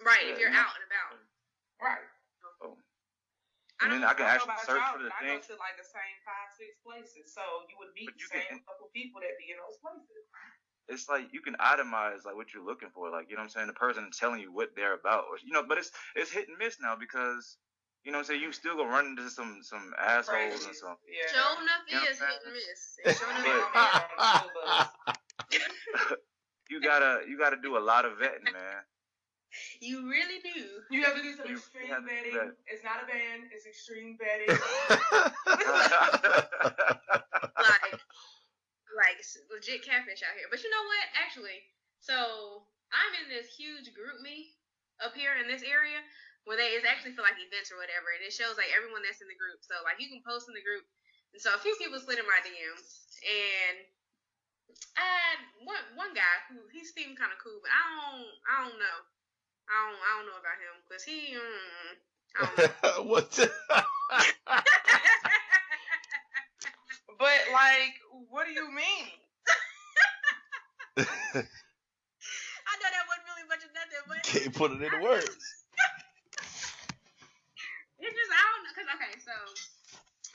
[0.00, 0.62] Right, if you're yeah.
[0.64, 1.12] out and about.
[1.82, 2.06] Right.
[2.62, 2.78] Oh.
[3.80, 5.20] I And then I can actually don't know about search y'all, for the but I
[5.26, 5.40] thing.
[5.40, 8.46] go to like the same five, six places, so you would meet But the same
[8.48, 10.24] can- couple people that be in those places.
[10.88, 13.10] It's like you can itemize like what you're looking for.
[13.10, 13.66] Like you know what I'm saying.
[13.68, 15.62] The person telling you what they're about, or you know.
[15.62, 17.58] But it's it's hit and miss now because
[18.04, 18.40] you know what I'm saying.
[18.42, 20.74] You still gonna run into some some assholes and Crazy.
[20.74, 20.96] some.
[21.06, 21.28] Yeah.
[21.32, 22.98] Show enough You know is what hit and miss.
[23.04, 23.26] It's show
[24.54, 26.18] But-
[26.70, 28.54] You gotta you gotta do a lot of vetting, man.
[29.82, 30.62] You really do.
[30.94, 32.38] You have to do some You extreme have to do vetting.
[32.38, 32.54] that.
[32.70, 34.46] It's not a band, it's extreme vetting.
[37.58, 37.98] like
[38.94, 39.18] like
[39.50, 40.46] legit catfish out here.
[40.50, 41.04] But you know what?
[41.18, 41.58] Actually,
[41.98, 42.62] so
[42.94, 44.54] I'm in this huge group me
[45.02, 45.98] up here in this area
[46.48, 49.20] where they it's actually for like events or whatever, and it shows like everyone that's
[49.20, 49.60] in the group.
[49.64, 50.84] So like you can post in the group,
[51.34, 52.84] and so a few people slid in my DMs,
[53.24, 53.76] and
[54.96, 58.54] I had one one guy who he seemed kind of cool, but I don't I
[58.66, 58.98] don't know.
[59.70, 61.34] I don't I don't know about him because he.
[61.36, 61.92] Mm,
[62.36, 63.02] I don't know.
[63.10, 63.30] what?
[63.32, 63.50] the-
[67.18, 67.94] but like,
[68.30, 69.06] what do you mean?
[72.66, 75.36] I know that wasn't really much of nothing, but Can't put it into words.
[78.00, 79.34] It's just I don't know, cause okay, so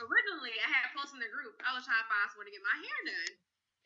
[0.08, 1.58] originally I had posted in the group.
[1.66, 3.32] I was trying to find someone to get my hair done,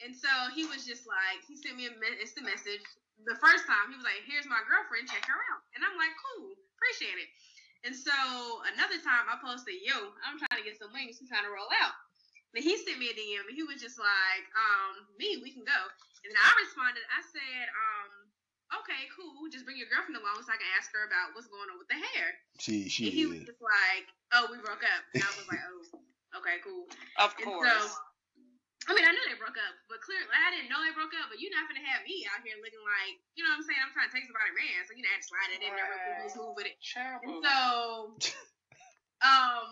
[0.05, 2.83] and so he was just like, he sent me a instant message.
[3.27, 6.15] The first time he was like, "Here's my girlfriend, check her out," and I'm like,
[6.15, 7.29] "Cool, appreciate it."
[7.83, 8.15] And so
[8.75, 11.19] another time I posted, "Yo, I'm trying to get some wings.
[11.19, 11.95] I'm trying to roll out."
[12.55, 15.67] Then he sent me a DM, and he was just like, um, "Me, we can
[15.67, 15.81] go."
[16.23, 17.03] And then I responded.
[17.11, 18.28] I said, um,
[18.81, 19.49] okay, cool.
[19.49, 21.89] Just bring your girlfriend along so I can ask her about what's going on with
[21.89, 22.37] the hair.
[22.61, 24.05] She she and he was just like,
[24.35, 25.01] oh, we broke up.
[25.15, 26.85] And I was like, oh, okay, cool.
[27.17, 27.65] Of And course.
[27.65, 31.13] so, I mean, I knew they broke up, but clearly, I didn't know they broke
[31.17, 31.29] up.
[31.31, 33.81] But you're not gonna have me out here looking like, you know what I'm saying?
[33.81, 35.71] I'm trying to take somebody man, so you know, I had to slide it in
[35.73, 36.33] there real quick, Right.
[36.33, 36.77] smooth with it.
[36.83, 37.23] Terrible.
[37.23, 37.57] And so,
[39.21, 39.69] um,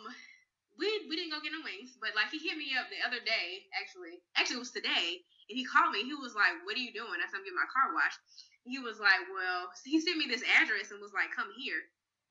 [0.78, 3.20] we we didn't go get no wings, but like he hit me up the other
[3.24, 3.66] day.
[3.74, 6.06] Actually, actually it was today, and he called me.
[6.06, 8.22] He was like, "What are you doing?" I said, "I'm getting my car washed."
[8.68, 11.80] He was like, "Well," he sent me this address and was like, "Come here."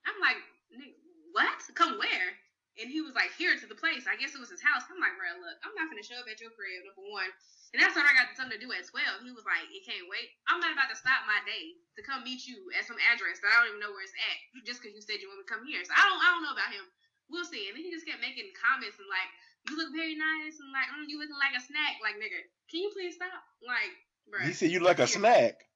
[0.05, 0.37] I'm like,
[0.69, 0.93] "Nigga,
[1.33, 1.59] "What?
[1.73, 2.29] Come where?"
[2.77, 4.85] And he was like, "Here to the place." I guess it was his house.
[4.85, 6.85] I'm like, "Bro, look, I'm not gonna show up at your crib.
[6.85, 7.33] Number one."
[7.73, 9.27] And that's when I got something to do at 12.
[9.27, 12.23] He was like, "It can't wait." I'm not about to stop my day to come
[12.23, 14.95] meet you at some address that I don't even know where it's at just because
[14.95, 15.83] you said you want me to come here.
[15.83, 16.85] So I don't, I don't know about him.
[17.27, 17.67] We'll see.
[17.67, 19.27] And then he just kept making comments and like,
[19.67, 22.39] "You look very nice," and like, mm, "You looking like a snack." Like, nigga,
[22.71, 23.43] can you please stop?
[23.59, 23.91] Like,
[24.31, 24.47] bro.
[24.47, 25.66] He said you look like a snack.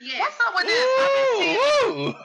[0.00, 0.18] Yeah.
[0.20, 0.88] What's up with this?
[0.98, 2.14] I've been seeing Ooh, ooh.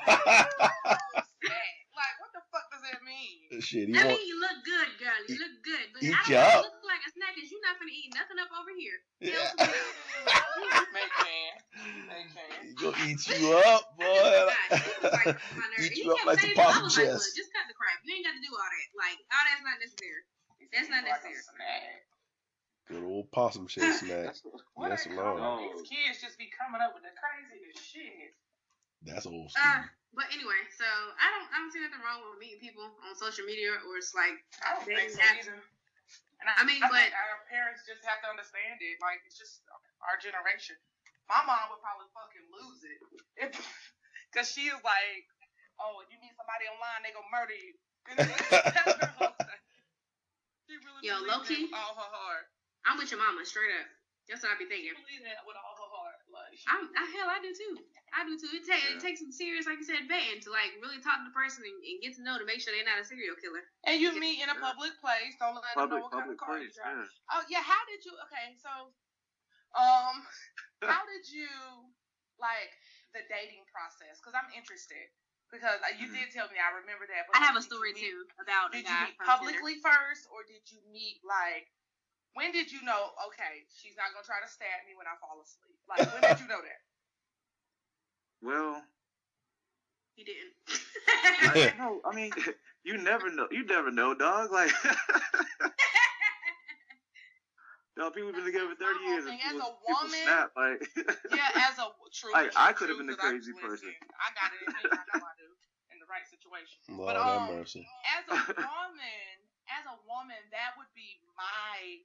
[1.99, 3.61] Like, what the fuck does that mean?
[3.61, 4.15] Shit, I want.
[4.15, 5.20] mean, you look good, girl.
[5.28, 6.63] You look good, but Eat I don't ya up.
[6.63, 8.97] you look like a snack, cause you not gonna eat nothing up over here.
[9.20, 9.51] Yeah.
[10.95, 11.53] Make man.
[12.07, 12.51] Make man.
[12.63, 15.59] He gonna eat you up, I just was like, he was like, boy.
[15.59, 15.67] my.
[15.76, 16.72] Eat And he you up like saying some that.
[16.72, 17.36] I like, chest.
[17.36, 17.99] just cut the crap.
[18.07, 18.88] You ain't got to do all that.
[18.95, 20.22] Like, all that's not necessary.
[20.72, 21.43] That's not Like a necessary.
[21.53, 22.09] snack.
[22.90, 24.34] Good old possum chest snack.
[24.74, 25.62] What Yes, are Lord.
[25.78, 28.34] These kids just be coming up with the craziest shit.
[29.06, 30.18] That's old Uh, school.
[30.18, 33.46] but anyway, so I don't, I don't see nothing wrong with meeting people on social
[33.48, 34.36] media, or it's like,
[34.66, 35.56] I don't think so have- either.
[36.42, 38.98] And I, I mean, I but- think our parents just have to understand it.
[39.04, 39.62] Like it's just
[40.04, 40.76] our generation.
[41.30, 43.00] My mom would probably fucking lose it,
[43.38, 43.52] if,
[44.34, 45.24] cause she is like,
[45.78, 47.78] oh, if you meet somebody online, they gonna murder you.
[48.18, 49.62] That's her whole thing.
[50.66, 51.70] She really Yo, believes low-key?
[51.70, 52.46] that with all her heart.
[52.88, 53.88] I'm with your mama, straight up.
[54.30, 54.93] That's what I be She thinking.
[55.01, 56.19] believes that with all her heart.
[56.30, 57.82] Like I'm, I, hell, I do too.
[58.13, 58.49] I do too.
[58.53, 61.25] It, ta- it takes some serious, like you said, vetting to like really talk to
[61.25, 63.65] the person and, and get to know to make sure they're not a serial killer.
[63.89, 65.34] And you meet in a public place.
[65.41, 67.09] Don't let them Public, know what kind of car you drive.
[67.09, 67.34] Yeah.
[67.34, 68.13] Oh yeah, how did you?
[68.30, 68.93] Okay, so,
[69.73, 70.21] um,
[70.86, 71.49] how did you
[72.38, 72.69] like
[73.17, 74.21] the dating process?
[74.21, 75.09] Because I'm interested.
[75.49, 76.13] Because uh, you Mhm.
[76.13, 77.25] did tell me, I remember that.
[77.25, 79.57] But I have a story meet- too about a Did you meet from Tinder.
[79.57, 81.65] publicly first, or did you meet like?
[82.34, 83.11] When did you know?
[83.34, 85.75] Okay, she's not gonna try to stab me when I fall asleep.
[85.89, 86.82] Like when did you know that?
[88.41, 88.80] Well,
[90.15, 90.55] He didn't.
[91.43, 92.32] I, no, I mean,
[92.88, 93.47] you never know.
[93.51, 94.47] You never know, dog.
[94.49, 94.71] Like,
[97.99, 99.27] dog, people been together for thirty years.
[99.27, 100.51] and as people, a people woman- snap.
[100.55, 100.80] Like,
[101.36, 102.32] Yeah, as a true.
[102.32, 103.91] Like, true, I could have true, been the 'cause I- crazy person.
[104.15, 104.82] I got it in me.
[104.88, 105.51] I know I do
[105.91, 106.80] in the right situation.
[106.95, 107.84] Lord but, have um, mercy.
[108.15, 109.36] as a woman,
[109.67, 111.99] as a woman, that would be my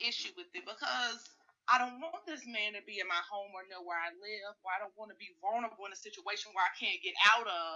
[0.00, 1.20] issue with it because
[1.66, 4.54] I don't want this man to be in my home or know where I live,
[4.62, 7.46] or I don't want to be vulnerable in a situation where I can't get out
[7.50, 7.70] of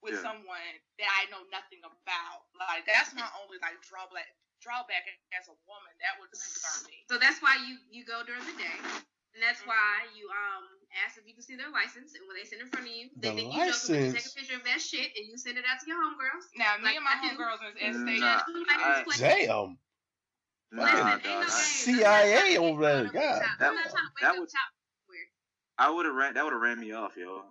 [0.00, 0.32] with Yeah.
[0.32, 2.40] someone that I know nothing about.
[2.56, 4.28] Like that's my only like drawback
[4.64, 5.04] drawback
[5.36, 5.92] as a woman.
[6.02, 7.04] That would concern me.
[7.10, 8.78] so that's why you you go during the day,
[9.34, 9.68] and that's Mhm.
[9.70, 10.64] why you um
[11.04, 13.10] ask if you can see their license, and when they send in front of you,
[13.20, 15.58] they The think you joking, you take a picture of that shit and you send
[15.58, 16.48] it out to your homegirls.
[16.56, 18.20] Now, me Like, and my homegirls is in Mm, state.
[18.24, 19.78] Nah, like I- Damn.
[20.72, 23.42] Nah, Listen, no CIA over there, trying to wake God.
[23.42, 23.58] up.
[23.58, 24.50] That would- trying to wake that up would-
[25.78, 26.34] I would have ran.
[26.34, 27.46] That would have ran me off, yo.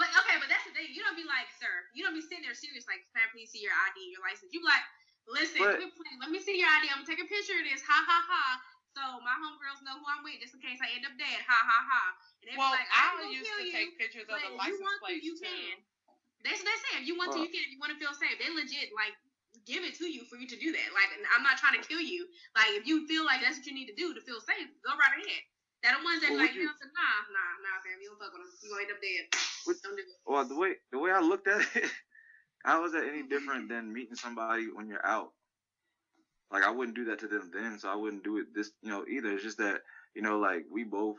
[0.00, 0.88] But okay, but that's the thing.
[0.96, 1.68] You don't be like, sir.
[1.92, 4.24] You don't be sitting there serious like, can I please see your ID and your
[4.24, 4.48] license?
[4.54, 4.80] You be like,
[5.28, 6.88] listen, But- let, me, please, let me see your ID.
[6.88, 7.82] I'm gonna take a picture of this.
[7.84, 8.44] Ha ha ha.
[8.96, 11.38] So my homegirls know who I'm with, just in case I end up dead.
[11.44, 12.02] Ha ha ha.
[12.40, 13.70] And they Well, be like, I I'm gonna used to you.
[13.76, 15.44] take pictures of but the if you license want to, plates you too.
[15.44, 15.74] can.
[16.48, 16.92] That's what they say.
[17.02, 17.60] If you want to, you can.
[17.60, 19.12] If you want to feel safe, they legit like
[19.68, 20.88] give it to you for you to do that.
[20.96, 22.24] Like I'm not trying to kill you.
[22.56, 24.96] Like if you feel like that's what you need to do to feel safe, go
[24.96, 25.44] right ahead.
[25.84, 28.18] That the ones that Well, like you know, say, nah, nah, nah, fam, you don't
[28.18, 28.50] fuck with them.
[28.64, 29.24] You gonna end up dead.
[29.68, 30.18] Would- Don't do it.
[30.26, 31.92] Well, the way the way I looked at it,
[32.64, 33.28] how is that any mm-hmm.
[33.28, 35.30] different than meeting somebody when you're out?
[36.50, 38.90] Like I wouldn't do that to them then, so I wouldn't do it this, you
[38.90, 39.30] know, either.
[39.36, 39.82] It's just that
[40.16, 41.18] you know, like we both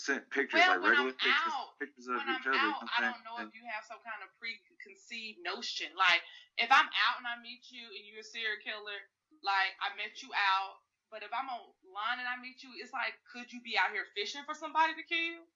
[0.00, 2.72] sent pictures, Well, like when regular I'm pictures, out- pictures of when each I'm other.
[2.72, 5.92] out, you I don't know what if you have some kind of preconceived notion.
[5.94, 6.24] Like,
[6.56, 8.98] if I'm out and I meet you and you're a serial killer,
[9.44, 10.80] like I met you out,
[11.12, 14.08] but if I'm online and I meet you, it's like, could you be out here
[14.16, 15.44] fishing for somebody to kill?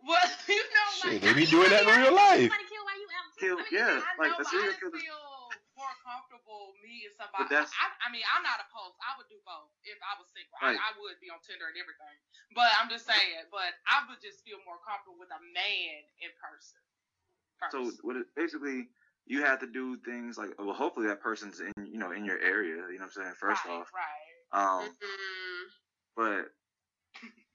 [0.00, 0.16] Well,
[0.48, 2.48] you know, Shit, they be doing that in real life.
[2.48, 3.28] Somebody kill while you out.
[3.36, 4.00] Kill- I mean, yeah.
[4.00, 5.20] I like know, the serial killer- feel
[6.10, 7.46] more comfortable meeting somebody.
[7.46, 8.98] That's- I, I mean, I'm not opposed.
[8.98, 10.58] I would do both if I was single.
[10.58, 10.74] Right.
[10.74, 12.16] I, I would be on Tinder and everything.
[12.58, 13.46] But I'm just saying.
[13.54, 16.82] But I would just feel more comfortable with a man in person.
[17.62, 17.72] First.
[17.72, 18.88] So what it, basically
[19.26, 22.40] you have to do things like well hopefully that person's in you know in your
[22.40, 23.88] area, you know what I'm saying, first right, off.
[23.92, 24.56] right.
[24.56, 25.64] Um Mm,
[26.16, 26.50] but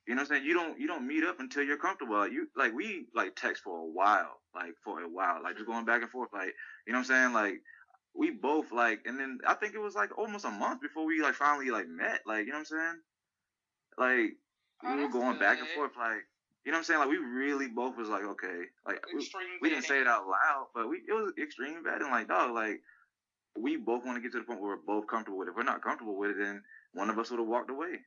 [0.07, 0.45] you know what I'm saying?
[0.45, 2.27] You don't you don't meet up until you're comfortable.
[2.27, 5.85] You like we like text for a while, like for a while, like just going
[5.85, 6.53] back and forth, like
[6.85, 7.33] you know what I'm saying?
[7.33, 7.55] Like
[8.17, 11.21] we both like, and then I think it was like almost a month before we
[11.21, 12.99] like finally like met, like you know what I'm saying?
[13.97, 14.31] Like
[14.83, 16.23] Oh, we were that's going back and forth, like
[16.65, 16.99] you know what I'm saying?
[16.99, 19.19] Like we really both was like okay, like we,
[19.61, 22.81] we didn't say it out loud, but we it was extreme vetting, like dog, like
[23.55, 25.51] we both want to get to the point where we're both comfortable with it.
[25.51, 26.59] If we're not comfortable with it, then
[26.91, 28.03] one of us would have walked away.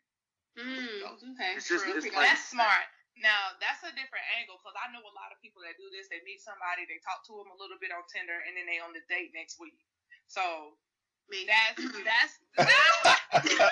[0.58, 1.56] Mm, okay.
[1.56, 2.84] It's just- it's Pretty like- That's smart.
[3.16, 6.06] Now that's a different angle because I know a lot of people that do this.
[6.12, 8.78] They meet somebody, they talk to them a little bit on Tinder, and then they
[8.78, 9.78] on the date next week.
[10.28, 10.76] So
[11.30, 11.44] Me.
[11.48, 12.76] that's that's that's,
[13.36, 13.68] that's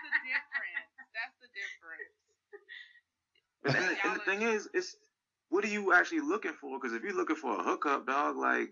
[0.00, 0.90] the difference.
[1.12, 2.14] That's the difference.
[3.64, 4.96] And, and, and the thing is, it's
[5.50, 6.78] what are you actually looking for?
[6.78, 8.70] Because if you're looking for a hookup, dog, like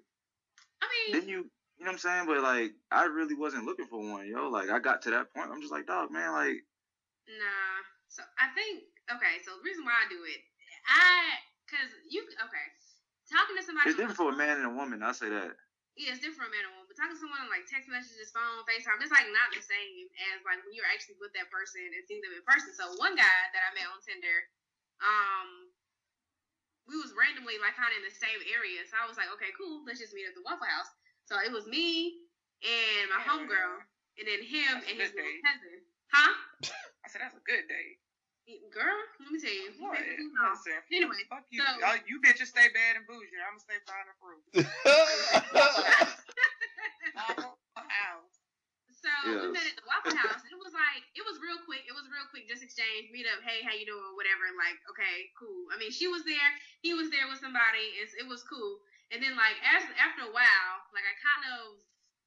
[0.82, 2.26] I mean, then you, you know what I'm saying?
[2.26, 4.48] But like, I really wasn't looking for one, yo.
[4.48, 5.50] Like, I got to that point.
[5.52, 6.64] I'm just like, dog, man, like,
[7.38, 7.78] Nah.
[8.10, 9.38] So I think okay.
[9.46, 10.42] So the reason why I do it,
[10.90, 12.66] I because you okay
[13.30, 13.86] talking to somebody.
[13.90, 15.02] it's different for a man and a woman.
[15.02, 15.54] I say that.
[16.00, 16.88] Yeah, it's different for a man and woman.
[16.88, 20.08] But talking to someone on like text messages, phone, FaceTime, it's like not the same
[20.32, 22.72] as like when you're actually with that person and seeing them in person.
[22.72, 24.48] So one guy that I met on Tinder,
[25.04, 25.68] um,
[26.88, 28.80] we was randomly like kind of in the same area.
[28.88, 30.88] So I was like, okay, cool, let's just meet at the Waffle House.
[31.28, 32.16] So it was me
[32.64, 33.84] and my homegirl,
[34.16, 35.84] and then him That's and his little cousin.
[36.08, 36.32] Huh?
[37.04, 37.99] I said that's a good date.
[38.74, 39.70] Girl, let me tell you.
[39.70, 39.98] you What?
[40.00, 40.18] make.
[40.18, 41.60] Listen, Anyway, fuck you.
[41.62, 43.38] so- Oh, you bitches stay bad and bougie.
[43.38, 44.42] I'ma stay fine and fruit.
[47.16, 48.34] Waffle House.
[49.00, 50.44] So we met at the Waffle House.
[50.44, 51.88] It was like it was real quick.
[51.88, 53.40] It was real quick, just exchange, meet up.
[53.40, 54.12] Hey, how you doing?
[54.12, 54.44] Whatever.
[54.60, 55.72] Like, okay, cool.
[55.72, 56.50] I mean, she was there.
[56.84, 57.96] He was there with somebody.
[57.96, 58.76] It's, it was cool.
[59.08, 61.80] And then like as after a while, like I kind of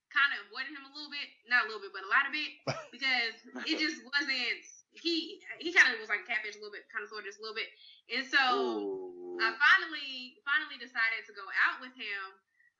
[0.10, 2.34] kind of avoided him a little bit, not a little bit, but a lot of
[2.34, 2.52] it,
[2.94, 3.34] because
[3.70, 4.62] it just wasn't.
[5.00, 7.40] He he kind of was like catfish a little bit, kind of sort of just
[7.40, 7.70] a little bit.
[8.14, 8.42] And so.
[8.58, 9.10] Ooh.
[9.34, 12.22] I finally finally decided to go out with him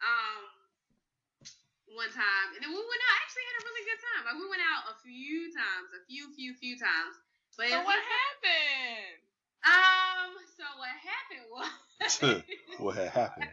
[0.06, 0.46] um
[1.98, 4.38] one time and then we went out I actually had a really good time like
[4.38, 7.18] we went out a few times a few few few times
[7.58, 9.18] but So what happened?
[9.66, 12.14] um so what happened was
[12.82, 13.50] what had happened?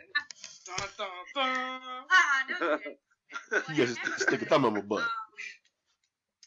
[0.69, 1.81] Dun, dun, dun.
[2.13, 2.97] ah no okay.
[3.49, 5.05] What You just happened stick a thumb in my butt.
[5.05, 5.09] um,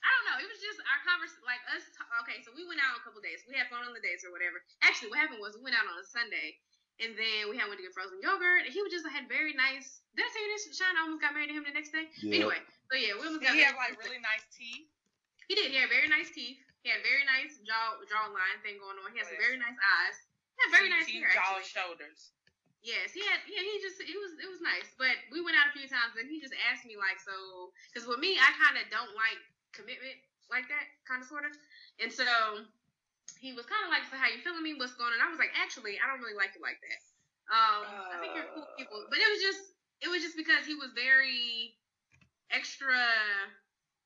[0.02, 0.38] I don't know.
[0.38, 1.86] It was just our conversation, like us.
[1.94, 3.46] T- okay, so we went out a couple days.
[3.46, 4.60] We had fun on the dates or whatever.
[4.82, 6.58] Actually, what happened was we went out on a Sunday,
[6.98, 8.66] and then we had went to get frozen yogurt.
[8.66, 10.02] And he was just had very nice.
[10.18, 10.64] Did I tell you this?
[10.74, 12.10] Shine almost got married to him the next day.
[12.26, 12.42] Yeah.
[12.44, 12.60] Anyway,
[12.90, 13.78] so yeah, we almost Did got he married.
[13.78, 14.90] have like really nice teeth?
[15.50, 15.70] He did.
[15.70, 16.58] He had very nice teeth.
[16.82, 19.10] He had very nice jaw jawline thing going on.
[19.16, 20.18] He has some very nice eyes.
[20.54, 21.32] He had very nice teeth, hair.
[21.34, 21.72] jaw, Actually.
[21.72, 22.20] shoulders.
[22.84, 23.40] Yes, he had.
[23.48, 24.92] Yeah, he just it was it was nice.
[25.00, 28.04] But we went out a few times, and he just asked me like, so because
[28.04, 29.40] with me, I kind of don't like
[29.72, 30.20] commitment
[30.54, 31.54] like that, kind of sort of.
[31.98, 32.24] And so
[33.42, 34.78] he was kind of like, so how you feeling me?
[34.78, 35.20] What's going on?
[35.20, 37.02] I was like, actually, I don't really like it like that.
[37.52, 40.80] Um, I think you're cool people, but it was just it was just because he
[40.80, 41.76] was very
[42.56, 42.96] extra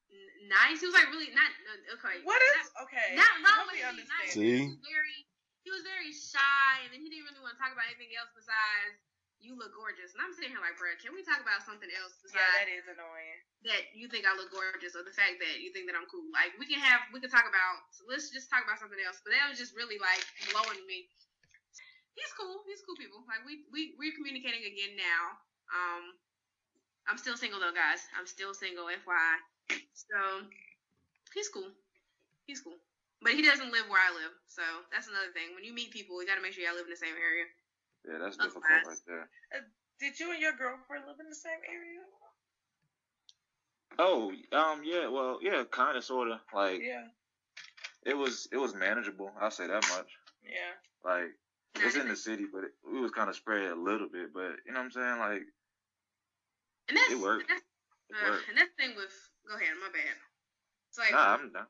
[0.09, 0.81] n- nice.
[0.81, 1.51] He was like really not
[2.01, 2.17] okay.
[2.25, 3.13] What is not- okay?
[3.13, 4.33] not wrong Let with being nice.
[4.33, 4.57] See?
[4.65, 5.17] He was very
[5.61, 8.33] he was very shy and then he didn't really want to talk about anything else
[8.33, 8.97] besides
[9.39, 10.13] you look gorgeous.
[10.17, 12.85] And I'm sitting here like, bro, can we talk about something else Yeah, that is
[12.89, 13.37] annoying.
[13.69, 16.25] that you think I look gorgeous or the fact that you think that I'm cool?
[16.33, 19.21] Like we can have we can talk about let's just talk about something else.
[19.21, 21.05] But that was just really like blowing me.
[22.17, 22.65] He's cool.
[22.65, 23.21] He's cool people.
[23.29, 25.37] Like we we we're communicating again now.
[25.69, 26.03] Um
[27.07, 28.03] I'm still single though, guys.
[28.17, 29.37] I'm still single, FYI.
[29.93, 30.17] So
[31.33, 31.71] he's cool.
[32.45, 32.77] He's cool.
[33.21, 34.61] But he doesn't live where I live, so
[34.93, 35.55] that's another thing.
[35.55, 37.45] When you meet people, you got to make sure y'all live in the same area.
[38.07, 39.29] Yeah, that's difficult right there.
[39.99, 42.01] Did you and your girlfriend live in the same area?
[43.99, 46.39] Oh, um, yeah, well, yeah, kind of, sort of.
[46.53, 47.05] Like Yeah,
[48.05, 49.31] it was, it was manageable.
[49.41, 50.07] I'll say that much.
[50.43, 50.77] yeah.
[51.03, 51.31] Like
[51.75, 54.33] it's in the city, but it, we was kind of spread a little bit.
[54.33, 55.19] But you know what I'm saying?
[55.19, 55.41] Like
[56.89, 57.47] And that's, It worked.
[57.49, 57.61] That's,
[58.09, 58.49] It uh, worked.
[58.49, 59.13] and that's the thing with.
[59.47, 60.15] Go ahead, my bad.
[60.89, 61.67] It's like nah, I'm down.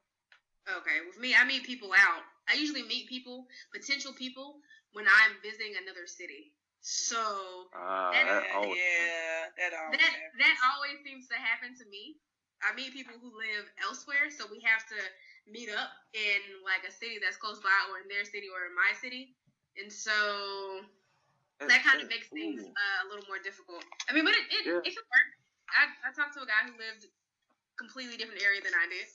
[0.68, 2.24] okay with me, I meet people out.
[2.50, 4.56] I usually meet people, potential people,
[4.98, 6.58] when I'm visiting another city.
[6.82, 8.82] So Ah, That- that yeah, always.
[8.82, 12.18] yeah, that always that that always seems to happen to me.
[12.66, 14.98] I meet people who live elsewhere, so we have to
[15.46, 18.74] meet up in like a city that's close by, or in their city, or in
[18.74, 19.38] my city,
[19.78, 20.82] and so
[21.60, 23.86] that kind of makes things uh, a little more difficult.
[24.10, 24.82] I mean, but it it, Yeah.
[24.82, 25.30] it can work.
[25.70, 27.06] I, I talked to a guy who lived
[27.78, 29.08] completely different area than I did,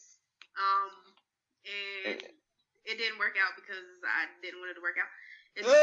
[0.55, 0.93] um,
[1.67, 2.23] and
[2.85, 5.11] it didn't work out because I didn't want it to work out.
[5.57, 5.79] And so, so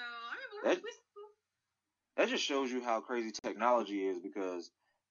[0.00, 0.90] I mean, we, That- we,
[2.16, 4.70] that just shows you how crazy technology is because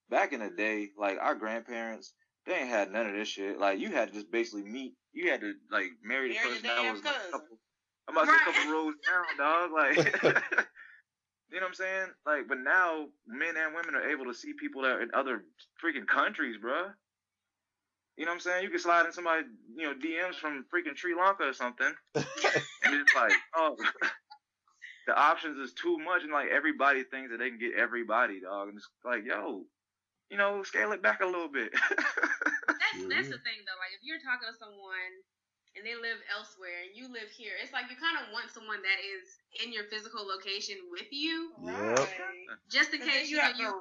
[0.09, 2.13] back in the day, like our grandparents,
[2.45, 3.59] they ain't had none of this shit.
[3.59, 4.93] Like you had to just basically meet.
[5.13, 7.57] You had to like marry the Marry person that was like, a couple.
[8.07, 9.71] I'm about to say a couple rows down, dog.
[9.71, 12.07] Like, you know what I'm saying?
[12.25, 15.43] Like, but now men and women are able to see people that are in other
[15.83, 16.93] freaking countries, bruh.
[18.21, 18.61] You know what I'm saying?
[18.61, 22.93] You can slide in somebody, you know, DMs from freaking Sri Lanka or something, and
[22.93, 23.73] it's like, oh,
[25.09, 28.69] the options is too much, and like everybody thinks that they can get everybody, dog.
[28.69, 29.65] And it's like, yo,
[30.29, 31.73] you know, scale it back a little bit.
[32.69, 33.79] That's that's the thing though.
[33.81, 35.13] Like if you're talking to someone
[35.73, 38.85] and they live elsewhere and you live here, it's like you kind of want someone
[38.85, 39.33] that is
[39.65, 42.05] in your physical location with you, Yep.
[42.05, 42.53] Right.
[42.69, 43.71] just in case you you know have you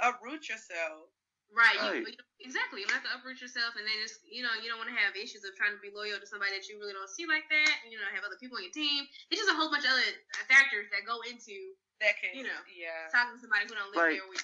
[0.00, 1.12] to uproot yourself.
[1.54, 2.00] Right, Right.
[2.02, 2.80] You, you- exactly.
[2.80, 4.96] You don't have to uproot yourself, and then just you know you don't want to
[4.98, 7.44] have issues of trying to be loyal to somebody that you really don't see like
[7.50, 7.72] that.
[7.84, 9.04] And, you know, have other people on your team.
[9.30, 10.10] It's just a whole bunch of other
[10.48, 12.60] factors that go into That can, You know.
[12.72, 13.10] yeah.
[13.12, 14.40] talking to somebody who don't live Like- there with.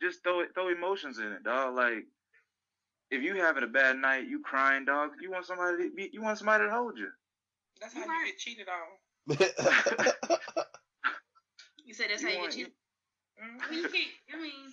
[0.00, 1.76] just throw it, throw emotions in it, dog.
[1.76, 2.06] Like,
[3.12, 5.10] if you having a bad night, you crying, dog.
[5.20, 7.10] You want somebody to be, you want somebody to hold you.
[7.80, 8.26] That's how You you right.
[8.32, 8.88] get cheated on.
[11.84, 12.72] You said that's You how you want- get cheated.
[13.42, 13.58] Mhm.
[13.62, 14.10] I mean, you can't.
[14.32, 14.72] I mean,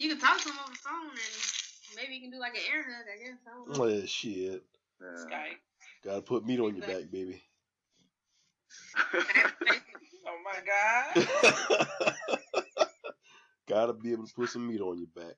[0.00, 2.62] you can talk to them over the phone, and maybe you can do like an
[2.72, 3.04] air hug.
[3.06, 3.38] I guess.
[3.46, 3.80] I don't know.
[3.84, 4.64] well, shit.
[5.00, 5.24] Yeah.
[5.24, 5.60] Skype.
[6.02, 7.42] Gotta put meat on your back, baby.
[10.30, 12.14] Oh my God.
[13.68, 15.34] Gotta be able to put some meat on your back.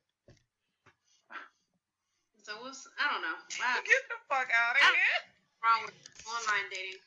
[2.43, 3.33] So what's I don't know.
[3.57, 5.19] Why Get the fuck out of here.
[5.63, 5.95] wrong with
[6.27, 6.99] online dating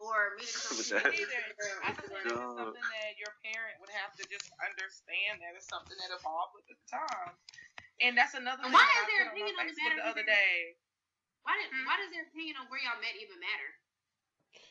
[0.00, 1.04] or meeting With someone?
[1.04, 1.14] that.
[1.14, 1.42] Either.
[1.84, 5.68] I just think it's something that your parent would have to just understand that it's
[5.68, 7.36] something that evolved with the time.
[8.00, 9.66] And that's another And thing why that is I their put on opinion my on
[9.68, 10.56] the Facebook matter the other even- day.
[11.44, 11.84] Why did hmm?
[11.88, 13.70] Why does their opinion on where y'all met even matter?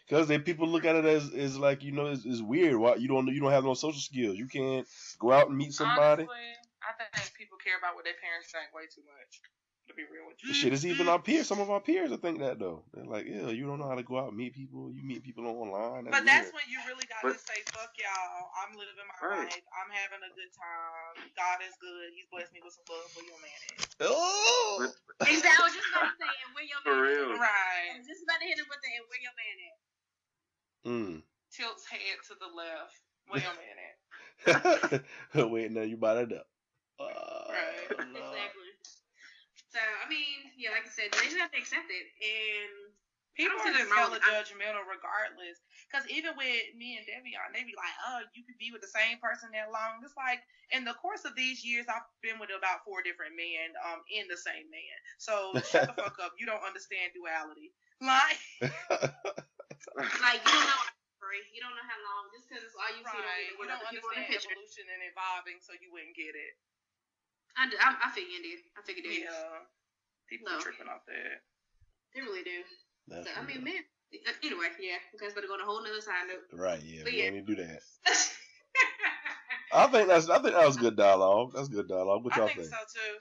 [0.10, 2.78] Cause they people look at it as is like you know it's, it's weird.
[2.78, 4.38] Why you don't you don't have no social skills.
[4.38, 4.86] You can't
[5.22, 6.26] go out and meet somebody.
[6.26, 6.50] Honestly,
[6.82, 9.32] I think people care about what their parents think way too much.
[9.90, 10.54] To be real with you.
[10.54, 11.50] Shit, is even our peers.
[11.50, 12.86] Some of our peers that think that though.
[12.94, 14.94] They're like, yeah, you don't know how to go out and meet people.
[14.94, 16.06] You meet people online.
[16.06, 16.62] That's But that's weird.
[16.62, 18.54] when you really got But- to say, "Fuck y'all!
[18.62, 19.50] I'm living my Right.
[19.50, 19.66] life.
[19.74, 21.26] I'm having a good time.
[21.34, 22.14] God is good.
[22.14, 23.62] He's blessed me with some love for your man."
[24.06, 24.94] Oh,
[25.26, 25.58] Exactly.
[25.58, 27.34] I was just about to say, and where your For man real.
[27.34, 27.42] At.
[27.42, 27.98] I Right.
[27.98, 29.78] was just about to hit him with the and where your man at.
[30.86, 31.14] mm.
[31.50, 32.94] Tilts head to the left.
[33.26, 35.50] Where your man at?
[35.50, 36.46] Wait, now you brought it up.
[37.02, 37.10] Uh,
[37.50, 37.90] Right.
[37.90, 38.38] Lord.
[38.38, 38.69] Exactly.
[39.70, 42.90] So I mean, yeah, like I said, they just have to accept it, and
[43.40, 45.64] People are don't just hella judgmental regardless.
[45.88, 48.92] Because even with me and Devion, they be like, oh, you could be with the
[48.92, 50.04] same person that long.
[50.04, 50.44] It's like,
[50.76, 54.28] in the course of these years, I've been with about four different men um, in
[54.28, 54.98] the same man.
[55.24, 56.36] So shut the fuck up.
[56.36, 57.72] You don't understand duality.
[58.00, 60.88] Like, like you don't know.
[61.52, 63.12] You don't know how long, just because it's all you see.
[63.12, 63.20] right.
[63.20, 63.52] Right.
[63.52, 66.56] You don't other people in the understand evolution and evolving, so you wouldn't get it.
[67.60, 68.60] I, do, I, I figured it.
[68.78, 69.28] I figured it.
[69.28, 69.68] Yeah.
[70.32, 70.58] People No.
[70.58, 71.44] are tripping off that.
[72.16, 72.64] They really do.
[73.12, 73.84] That's So, I mean, man.
[74.10, 76.50] Uh, anyway, yeah, because better go on a whole nother side note.
[76.58, 76.82] right?
[76.82, 77.30] Yeah, But we yeah.
[77.30, 77.82] don't need to do that.
[79.70, 81.54] I think that's I think that was good dialogue.
[81.54, 82.26] That's good dialogue.
[82.26, 82.74] What y'all think think?
[82.74, 83.14] so too.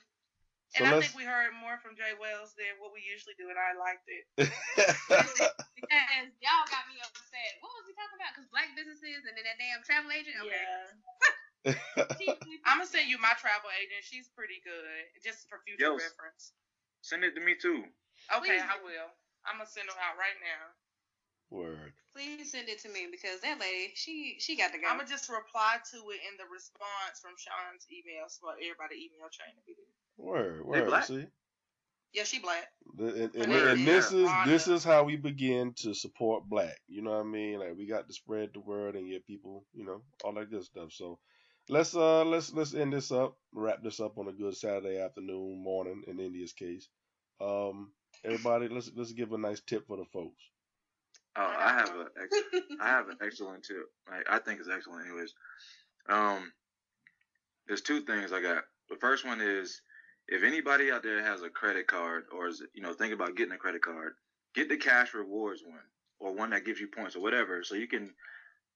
[0.72, 3.52] So And I think we heard more from Jay Wells than what we usually do,
[3.52, 4.24] and I liked it.
[5.76, 7.52] because y'all got me upset.
[7.60, 8.32] What was we talking about?
[8.32, 10.40] Because black businesses and then that damn travel agent.
[10.40, 10.56] Okay.
[11.66, 14.02] I'm gonna send you my travel agent.
[14.06, 15.98] She's pretty good, just for future Yo.
[15.98, 16.52] reference.
[17.02, 17.84] Send it to me too.
[18.36, 19.10] Okay, Please I will.
[19.46, 20.62] I'm gonna send them out right now.
[21.50, 21.92] Word.
[22.12, 24.86] Please send it to me because that lady, she she got to go.
[24.88, 29.28] I'm gonna just reply to it in the response from Sean's email, so everybody email
[29.32, 29.94] chain to be there.
[30.18, 30.62] Word.
[30.72, 30.88] They Word.
[30.90, 31.04] black?
[31.04, 31.26] See.
[32.12, 32.66] Yeah, she black.
[32.96, 34.18] The- And, and, and this yeah.
[34.18, 36.76] is this is how we begin to support black.
[36.88, 37.60] You know what I mean?
[37.60, 40.64] Like we got to spread the word and get people, you know, all that good
[40.64, 40.92] stuff.
[40.92, 41.18] So
[41.68, 45.62] let's uh let's let's end this up, wrap this up on a good Saturday afternoon,
[45.62, 46.88] morning in India's case.
[47.40, 47.92] Um
[48.24, 50.42] everybody let's let's give a nice tip for the folks.
[51.36, 53.86] Oh, I have a ex- I have an excellent tip.
[54.10, 55.34] Like I think it's excellent, anyways.
[56.08, 56.52] Um,
[57.66, 58.64] there's two things I got.
[58.88, 59.82] The first one is
[60.26, 63.52] if anybody out there has a credit card or is you know thinking about getting
[63.52, 64.14] a credit card,
[64.54, 65.78] get the cash rewards one
[66.18, 68.12] or one that gives you points or whatever, so you can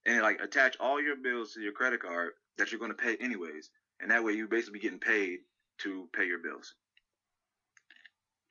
[0.07, 3.16] and like attach all your bills to your credit card that you're going to pay
[3.20, 5.40] anyways, and that way you're basically getting paid
[5.78, 6.74] to pay your bills.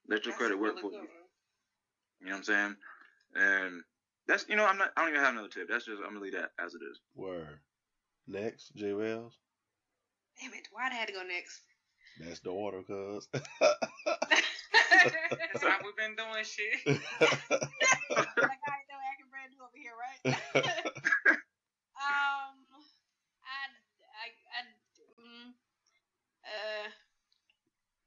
[0.08, 0.97] Let your That's credit work really for you.
[0.97, 1.08] one.
[2.20, 2.76] You know what I'm saying?
[3.36, 3.84] And
[4.28, 5.68] that's you know I'm not I don't even have another tip.
[5.70, 6.99] That's just I'm gonna leave that as it is.
[7.16, 7.60] Word.
[8.28, 9.38] Next, J Wells.
[10.39, 10.68] Damn it!
[10.72, 11.62] Why'd I have to go next?
[12.20, 13.28] That's the order, cuz.
[13.34, 13.49] That's
[15.64, 16.80] how we've been doing shit.
[16.86, 17.02] like
[18.68, 20.22] I know acting brand new over here, right?
[21.97, 22.54] um,
[23.41, 23.74] I,
[24.22, 24.62] I, I,
[25.18, 25.49] mm,
[26.52, 26.88] uh,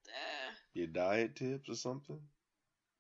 [0.09, 2.21] uh, your diet tips or something?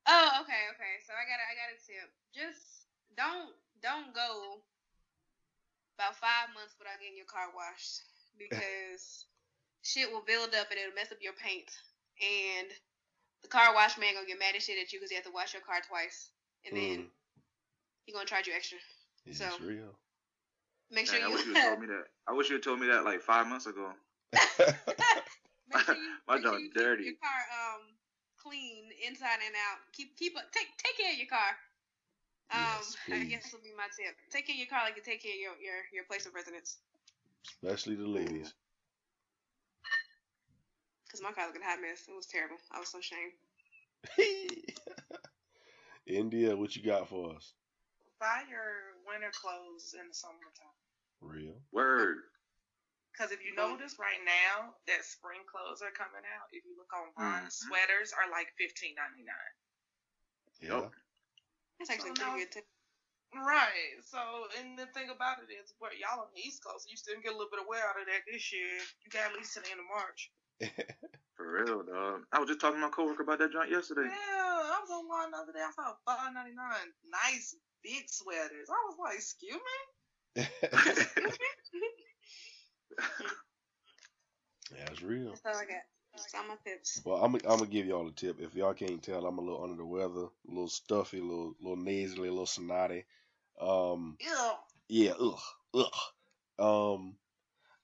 [0.07, 0.95] Oh, okay, okay.
[1.07, 2.09] So I got a, I got a tip.
[2.34, 4.61] Just don't don't go
[5.97, 8.03] about five months without getting your car washed
[8.40, 9.26] because
[9.82, 11.70] shit will build up and it'll mess up your paint.
[12.20, 12.68] And
[13.42, 15.34] the car wash man gonna get mad as shit at you because you have to
[15.34, 16.30] wash your car twice,
[16.66, 17.11] and then Mm,
[18.07, 18.78] he gonna charge you extra.
[19.26, 19.99] it's So- real.
[20.90, 22.05] Make sure Dang, I you wish you had told me that.
[22.28, 23.90] I wish you had told me that like five months ago.
[25.74, 27.04] make sure you, My make sure dog you keep dirty.
[27.04, 27.82] your car um
[28.38, 29.80] clean inside and out.
[29.92, 31.52] Keep keep a, take take care of your car.
[32.52, 33.30] Um, Yes, I please.
[33.30, 34.14] guess will be my tip.
[34.30, 36.34] Take care of your car like you take care of your your, your place of
[36.34, 36.78] residence.
[37.62, 38.52] Especially the ladies.
[41.10, 42.04] Cause my car looked a hot mess.
[42.08, 42.56] It was terrible.
[42.72, 43.32] I was so ashamed.
[46.06, 47.52] India, what you got for us?
[48.20, 50.74] Buy your winter clothes in the summertime.
[51.20, 51.54] Real.
[51.72, 52.16] Word.
[53.14, 53.78] Because if you Mhm.
[53.78, 57.52] notice right now that spring clothes are coming out, if you look online, Mhm.
[57.52, 59.54] sweaters are like fifteen ninety nine.
[60.58, 60.68] Yeah.
[60.82, 60.94] Yup.
[61.78, 62.36] That's actually Oh, pretty no.
[62.38, 62.66] good too.
[63.34, 64.02] Right.
[64.02, 67.20] So, and the thing about it is, where y'all on the East Coast, you still
[67.20, 68.78] get a little bit of wear out of that this year.
[69.02, 70.30] You got at least to the end of March.
[71.36, 72.26] For real, dog.
[72.32, 74.06] I was just talking to my coworker about that joint yesterday.
[74.06, 75.62] Yeah, I was online the other day.
[75.62, 78.70] I saw five ninety nine, nice big sweaters.
[78.70, 79.60] I was like, excuse me.
[84.78, 85.30] That's real.
[85.30, 85.82] That's all I got.
[86.16, 87.03] That's all my tips.
[87.05, 88.41] Well, I'm I'm gonna give y'all a tip.
[88.41, 91.55] If y'all can't tell, I'm a little under the weather, a little stuffy, a little
[91.61, 93.05] little nasally, a little snotty.
[93.61, 94.16] Um,
[94.89, 95.41] yeah, ugh,
[95.74, 95.93] ugh.
[96.59, 97.16] Um,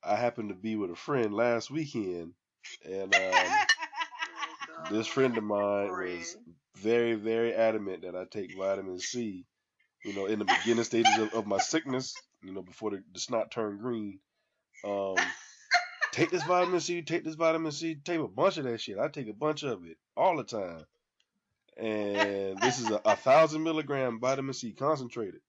[0.03, 2.35] I happened to be with a friend last weekend,
[2.85, 3.53] and um,
[4.91, 6.37] this friend of mine was
[6.77, 9.45] very, very adamant that I take vitamin C.
[10.05, 13.21] You know, in the beginning stages of, of my sickness, you know, before the, the
[13.21, 14.21] snot turned green.
[14.85, 15.16] Um,
[16.12, 18.99] take this vitamin C, take this vitamin C, take a bunch of that shit.
[18.99, 20.85] I take a bunch of it all the time.
[21.76, 25.41] And this is a, a thousand milligram vitamin C concentrated.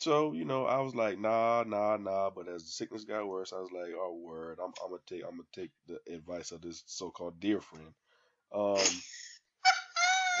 [0.00, 2.30] So, you know, I was like, nah, nah, nah.
[2.30, 5.22] But as the sickness got worse, I was like, oh word, I'm, I'm gonna take
[5.22, 7.92] I'm gonna take the advice of this so called dear friend.
[8.54, 8.78] Um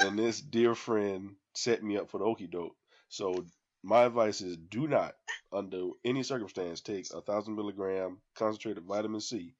[0.00, 2.74] and this dear friend set me up for the okie doke.
[3.10, 3.44] So
[3.82, 5.14] my advice is do not,
[5.52, 9.54] under any circumstance, take a thousand milligram concentrated vitamin C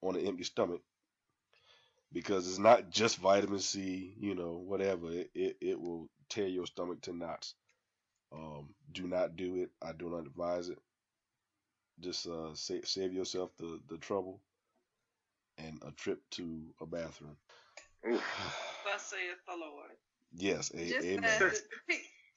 [0.00, 0.80] on an empty stomach.
[2.12, 5.12] Because it's not just vitamin C, you know, whatever.
[5.12, 7.54] It, it, it will tear your stomach to knots.
[8.32, 9.70] Um, do not do it.
[9.80, 10.78] I do not advise it.
[12.00, 14.40] Just uh, save, save yourself the, the trouble
[15.58, 17.36] and a trip to a bathroom.
[18.08, 18.24] Oof.
[18.84, 19.90] Thus saith the Lord.
[20.34, 21.52] Yes, a, Just amen.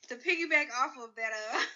[0.07, 1.59] To, to, pick, to piggyback off of that uh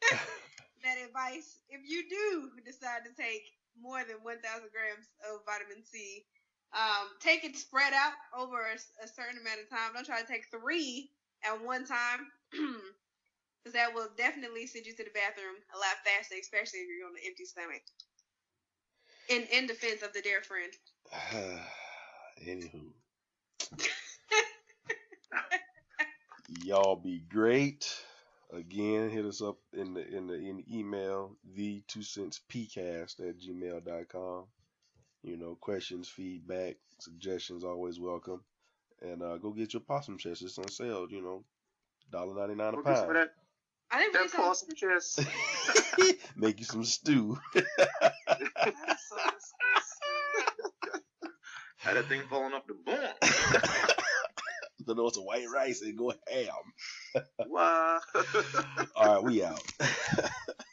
[0.84, 3.44] that advice, if you do decide to take
[3.80, 4.40] more than 1,000
[4.72, 6.24] grams of vitamin C,
[6.72, 9.92] um, take it spread out over a certain amount of time.
[9.94, 11.10] Don't try to take three
[11.44, 16.36] at one time, because that will definitely send you to the bathroom a lot faster,
[16.40, 17.82] especially if you're on an empty stomach.
[19.28, 20.72] In in defense of the dear friend.
[22.46, 22.92] Anywho,
[26.64, 27.92] y'all be great.
[28.52, 33.20] Again, hit us up in the in the in the email the two cents pcast
[33.20, 34.44] at gmail.com.
[35.22, 38.42] You know, questions, feedback, suggestions always welcome.
[39.02, 40.42] And uh, go get your possum chest.
[40.42, 41.06] It's on sale.
[41.10, 41.44] You know,
[42.10, 43.16] dollar ninety nine a What is for pound.
[43.16, 43.34] that?
[43.92, 45.20] I think That we saw possum chest.
[46.36, 47.38] Make you some stew.
[47.54, 49.16] That is so.
[51.78, 53.96] Had that thing falling off the bone.
[54.94, 56.74] Know it's a white rice and go ham.
[58.96, 59.62] All right, we out.